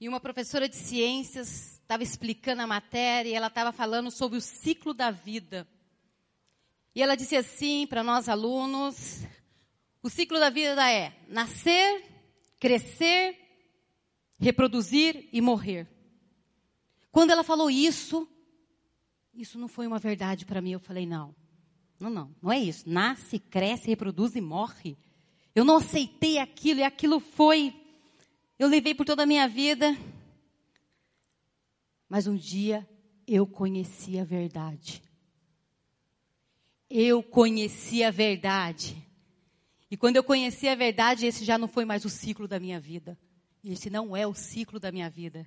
e 0.00 0.08
uma 0.08 0.20
professora 0.20 0.68
de 0.68 0.76
ciências 0.76 1.72
estava 1.72 2.04
explicando 2.04 2.62
a 2.62 2.68
matéria 2.68 3.30
e 3.30 3.34
ela 3.34 3.48
estava 3.48 3.72
falando 3.72 4.12
sobre 4.12 4.38
o 4.38 4.40
ciclo 4.40 4.94
da 4.94 5.10
vida. 5.10 5.66
E 6.98 7.00
ela 7.00 7.14
disse 7.14 7.36
assim 7.36 7.86
para 7.86 8.02
nós 8.02 8.28
alunos: 8.28 9.24
o 10.02 10.10
ciclo 10.10 10.36
da 10.40 10.50
vida 10.50 10.90
é 10.90 11.16
nascer, 11.28 12.04
crescer, 12.58 13.38
reproduzir 14.36 15.28
e 15.32 15.40
morrer. 15.40 15.86
Quando 17.12 17.30
ela 17.30 17.44
falou 17.44 17.70
isso, 17.70 18.28
isso 19.32 19.60
não 19.60 19.68
foi 19.68 19.86
uma 19.86 20.00
verdade 20.00 20.44
para 20.44 20.60
mim. 20.60 20.72
Eu 20.72 20.80
falei, 20.80 21.06
não, 21.06 21.32
não, 22.00 22.10
não, 22.10 22.34
não 22.42 22.50
é 22.50 22.58
isso. 22.58 22.90
Nasce, 22.90 23.38
cresce, 23.38 23.86
reproduz 23.86 24.34
e 24.34 24.40
morre. 24.40 24.98
Eu 25.54 25.64
não 25.64 25.76
aceitei 25.76 26.38
aquilo 26.38 26.80
e 26.80 26.82
aquilo 26.82 27.20
foi. 27.20 27.72
Eu 28.58 28.66
levei 28.66 28.92
por 28.92 29.06
toda 29.06 29.22
a 29.22 29.26
minha 29.26 29.46
vida. 29.46 29.96
Mas 32.08 32.26
um 32.26 32.34
dia 32.34 32.84
eu 33.24 33.46
conheci 33.46 34.18
a 34.18 34.24
verdade. 34.24 35.07
Eu 36.90 37.22
conheci 37.22 38.02
a 38.02 38.10
verdade. 38.10 39.06
E 39.90 39.96
quando 39.96 40.16
eu 40.16 40.24
conheci 40.24 40.68
a 40.68 40.74
verdade, 40.74 41.26
esse 41.26 41.44
já 41.44 41.58
não 41.58 41.68
foi 41.68 41.84
mais 41.84 42.04
o 42.04 42.08
ciclo 42.08 42.48
da 42.48 42.58
minha 42.58 42.80
vida. 42.80 43.18
Esse 43.62 43.90
não 43.90 44.16
é 44.16 44.26
o 44.26 44.34
ciclo 44.34 44.78
da 44.80 44.90
minha 44.90 45.10
vida. 45.10 45.46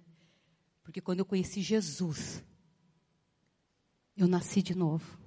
Porque 0.83 1.01
quando 1.01 1.19
eu 1.19 1.25
conheci 1.25 1.61
Jesus, 1.61 2.43
eu 4.15 4.27
nasci 4.27 4.61
de 4.61 4.75
novo. 4.75 5.19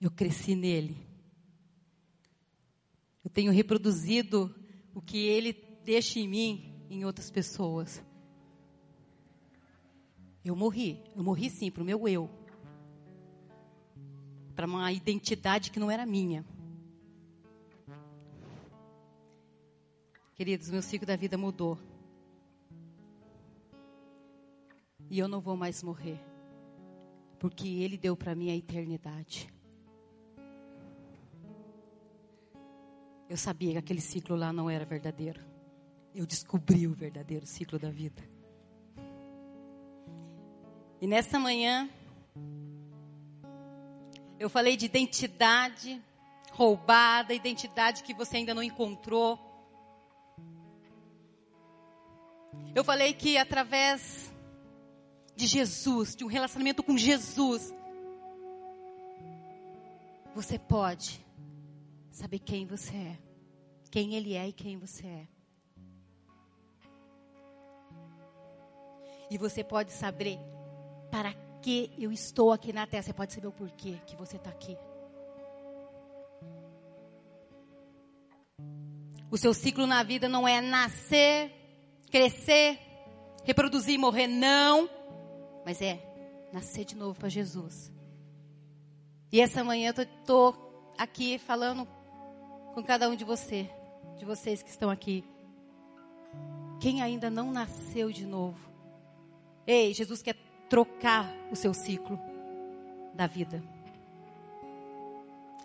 Eu 0.00 0.10
cresci 0.10 0.54
nele. 0.54 0.96
Eu 3.24 3.30
tenho 3.30 3.52
reproduzido 3.52 4.54
o 4.94 5.00
que 5.00 5.18
ele 5.18 5.52
deixa 5.84 6.18
em 6.18 6.28
mim 6.28 6.86
em 6.90 7.04
outras 7.04 7.30
pessoas. 7.30 8.02
Eu 10.44 10.56
morri. 10.56 11.02
Eu 11.14 11.22
morri 11.22 11.48
sim 11.48 11.70
para 11.70 11.82
o 11.82 11.86
meu 11.86 12.08
eu 12.08 12.41
para 14.54 14.66
uma 14.66 14.92
identidade 14.92 15.70
que 15.70 15.80
não 15.80 15.90
era 15.90 16.04
minha. 16.06 16.44
Queridos, 20.34 20.70
meu 20.70 20.82
ciclo 20.82 21.06
da 21.06 21.16
vida 21.16 21.38
mudou. 21.38 21.78
E 25.10 25.18
eu 25.18 25.28
não 25.28 25.40
vou 25.40 25.56
mais 25.56 25.82
morrer. 25.82 26.18
Porque 27.38 27.68
Ele 27.68 27.96
deu 27.96 28.16
para 28.16 28.34
mim 28.34 28.50
a 28.50 28.56
eternidade. 28.56 29.52
Eu 33.28 33.36
sabia 33.36 33.72
que 33.72 33.78
aquele 33.78 34.00
ciclo 34.00 34.36
lá 34.36 34.52
não 34.52 34.68
era 34.68 34.84
verdadeiro. 34.84 35.40
Eu 36.14 36.26
descobri 36.26 36.86
o 36.86 36.92
verdadeiro 36.92 37.46
ciclo 37.46 37.78
da 37.78 37.90
vida. 37.90 38.22
E 41.00 41.06
nessa 41.06 41.38
manhã, 41.38 41.88
eu 44.42 44.50
falei 44.50 44.76
de 44.76 44.86
identidade 44.86 46.02
roubada, 46.50 47.32
identidade 47.32 48.02
que 48.02 48.12
você 48.12 48.38
ainda 48.38 48.52
não 48.52 48.62
encontrou. 48.62 49.38
Eu 52.74 52.82
falei 52.82 53.14
que 53.14 53.38
através 53.38 54.32
de 55.36 55.46
Jesus, 55.46 56.16
de 56.16 56.24
um 56.24 56.26
relacionamento 56.26 56.82
com 56.82 56.98
Jesus, 56.98 57.72
você 60.34 60.58
pode 60.58 61.24
saber 62.10 62.40
quem 62.40 62.66
você 62.66 62.96
é, 62.96 63.18
quem 63.92 64.16
Ele 64.16 64.34
é 64.34 64.48
e 64.48 64.52
quem 64.52 64.76
você 64.76 65.06
é. 65.06 65.28
E 69.30 69.38
você 69.38 69.62
pode 69.62 69.92
saber 69.92 70.36
para 71.12 71.32
que 71.62 71.92
eu 71.96 72.12
estou 72.12 72.52
aqui 72.52 72.72
na 72.72 72.86
terra. 72.86 73.04
Você 73.04 73.12
pode 73.12 73.32
saber 73.32 73.46
o 73.46 73.52
porquê 73.52 73.98
que 74.06 74.16
você 74.16 74.36
está 74.36 74.50
aqui. 74.50 74.76
O 79.30 79.38
seu 79.38 79.54
ciclo 79.54 79.86
na 79.86 80.02
vida 80.02 80.28
não 80.28 80.46
é 80.46 80.60
nascer, 80.60 81.50
crescer, 82.10 82.78
reproduzir 83.44 83.94
e 83.94 83.98
morrer, 83.98 84.26
não. 84.26 84.90
Mas 85.64 85.80
é 85.80 85.98
nascer 86.52 86.84
de 86.84 86.96
novo 86.96 87.18
para 87.18 87.30
Jesus. 87.30 87.90
E 89.30 89.40
essa 89.40 89.64
manhã 89.64 89.94
eu 89.96 90.02
estou 90.02 90.92
aqui 90.98 91.38
falando 91.38 91.88
com 92.74 92.82
cada 92.82 93.08
um 93.08 93.16
de 93.16 93.24
você, 93.24 93.70
de 94.18 94.24
vocês 94.26 94.62
que 94.62 94.68
estão 94.68 94.90
aqui. 94.90 95.24
Quem 96.80 97.00
ainda 97.00 97.30
não 97.30 97.50
nasceu 97.50 98.12
de 98.12 98.26
novo? 98.26 98.58
Ei, 99.66 99.94
Jesus 99.94 100.20
quer 100.20 100.36
trocar 100.72 101.30
o 101.50 101.54
seu 101.54 101.74
ciclo 101.74 102.18
da 103.12 103.26
vida. 103.26 103.62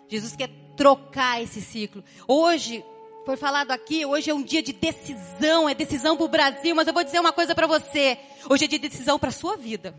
Jesus 0.06 0.36
quer 0.36 0.50
trocar 0.76 1.42
esse 1.42 1.62
ciclo. 1.62 2.04
Hoje, 2.26 2.84
foi 3.24 3.34
falado 3.34 3.70
aqui, 3.70 4.04
hoje 4.04 4.28
é 4.28 4.34
um 4.34 4.42
dia 4.42 4.62
de 4.62 4.74
decisão, 4.74 5.66
é 5.66 5.74
decisão 5.74 6.14
para 6.14 6.26
o 6.26 6.28
Brasil, 6.28 6.74
mas 6.74 6.86
eu 6.86 6.92
vou 6.92 7.02
dizer 7.02 7.20
uma 7.20 7.32
coisa 7.32 7.54
para 7.54 7.66
você. 7.66 8.18
Hoje 8.50 8.66
é 8.66 8.68
de 8.68 8.76
decisão 8.76 9.18
para 9.18 9.30
a 9.30 9.32
sua 9.32 9.56
vida. 9.56 9.94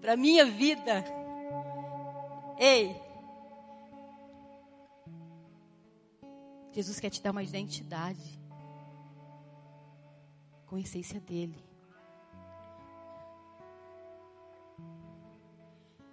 Para 0.00 0.14
a 0.14 0.16
minha 0.16 0.46
vida. 0.46 1.04
Ei. 2.58 2.96
Jesus 6.72 6.98
quer 6.98 7.10
te 7.10 7.20
dar 7.20 7.32
uma 7.32 7.42
identidade 7.42 8.40
com 10.64 10.76
a 10.76 10.80
essência 10.80 11.20
dele. 11.20 11.71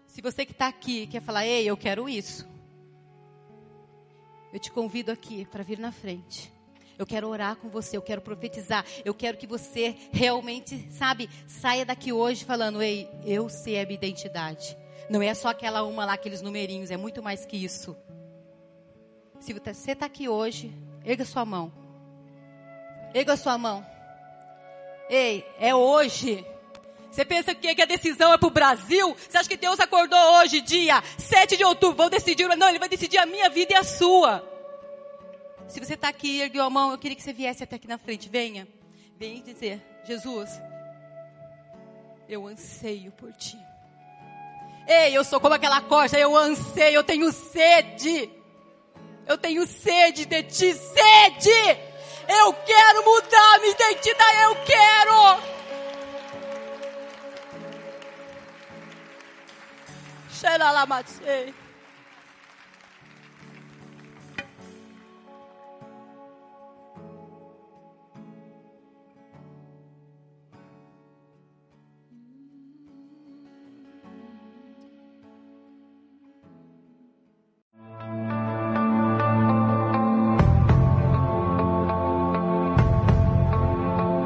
Se 0.10 0.22
você 0.22 0.44
que 0.44 0.52
está 0.52 0.68
aqui 0.68 1.06
quer 1.06 1.22
falar, 1.22 1.46
ei, 1.46 1.66
eu 1.70 1.78
quero 1.78 2.10
isso. 2.10 2.46
Eu 4.52 4.60
te 4.60 4.72
convido 4.72 5.12
aqui 5.12 5.46
para 5.46 5.64
vir 5.64 5.78
na 5.78 5.92
frente. 5.92 6.52
Eu 6.98 7.06
quero 7.06 7.30
orar 7.30 7.56
com 7.56 7.70
você, 7.70 7.96
eu 7.96 8.02
quero 8.02 8.20
profetizar. 8.20 8.84
Eu 9.06 9.14
quero 9.14 9.38
que 9.38 9.46
você 9.46 9.96
realmente, 10.12 10.92
sabe, 10.92 11.30
saia 11.48 11.86
daqui 11.86 12.12
hoje 12.12 12.44
falando: 12.44 12.82
Ei, 12.82 13.08
eu 13.24 13.48
sei 13.50 13.80
a 13.80 13.86
minha 13.86 13.94
identidade. 13.94 14.76
Não 15.12 15.22
é 15.22 15.34
só 15.36 15.50
aquela 15.50 15.84
uma 15.84 16.06
lá, 16.06 16.14
aqueles 16.14 16.42
numerinhos, 16.42 16.90
é 16.90 16.98
muito 16.98 17.22
mais 17.22 17.46
que 17.46 17.56
isso. 17.56 17.96
Se 19.40 19.54
você 19.54 19.92
está 19.92 20.08
aqui 20.08 20.28
hoje, 20.28 20.74
erga 21.06 21.24
sua 21.24 21.46
mão. 21.46 21.72
Erga 23.14 23.38
sua 23.38 23.60
mão. 23.60 23.86
Ei, 25.08 25.46
é 25.60 25.74
hoje. 25.74 26.44
Você 27.12 27.26
pensa 27.26 27.56
que 27.56 27.82
a 27.82 27.86
decisão 27.86 28.32
é 28.34 28.38
para 28.38 28.48
o 28.48 28.52
Brasil? 28.52 29.16
Você 29.16 29.38
acha 29.38 29.50
que 29.50 29.58
Deus 29.58 29.80
acordou 29.80 30.20
hoje, 30.36 30.62
dia 30.62 31.04
7 31.18 31.58
de 31.58 31.64
outubro, 31.64 31.98
vão 31.98 32.10
decidir? 32.10 32.48
Não, 32.48 32.70
Ele 32.70 32.80
vai 32.80 32.90
decidir 32.90 33.18
a 33.18 33.26
minha 33.26 33.50
vida 33.50 33.74
e 33.74 33.76
a 33.76 33.84
sua. 33.84 34.48
Se 35.68 35.80
você 35.80 35.96
está 35.96 36.08
aqui, 36.08 36.42
ergueu 36.42 36.64
a 36.64 36.70
mão, 36.70 36.92
eu 36.92 36.98
queria 36.98 37.16
que 37.16 37.24
você 37.24 37.34
viesse 37.34 37.64
até 37.64 37.76
aqui 37.76 37.88
na 37.88 37.98
frente. 37.98 38.30
Venha. 38.30 38.68
Venha 39.18 39.42
dizer, 39.42 39.82
Jesus, 40.06 40.50
eu 42.28 42.48
anseio 42.48 43.12
por 43.12 43.34
Ti. 43.34 43.58
Ei, 44.88 45.16
eu 45.16 45.24
sou 45.24 45.40
como 45.40 45.54
aquela 45.54 45.82
corça, 45.82 46.18
eu 46.18 46.36
anseio, 46.36 46.96
eu 46.96 47.04
tenho 47.04 47.32
sede. 47.32 48.30
Eu 49.28 49.38
tenho 49.38 49.68
sede 49.68 50.26
de 50.26 50.44
Ti, 50.44 50.74
sede. 50.74 51.80
Eu 52.28 52.54
quero 52.54 53.04
mudar 53.04 53.60
minha 53.60 53.72
identidade, 53.72 54.44
eu 54.44 54.56
quero. 54.64 55.59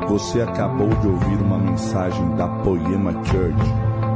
Você 0.07 0.41
acabou 0.41 0.89
de 0.89 1.07
ouvir 1.07 1.41
uma 1.41 1.57
mensagem 1.57 2.35
da 2.35 2.47
Poema 2.47 3.11
Church. 3.25 3.92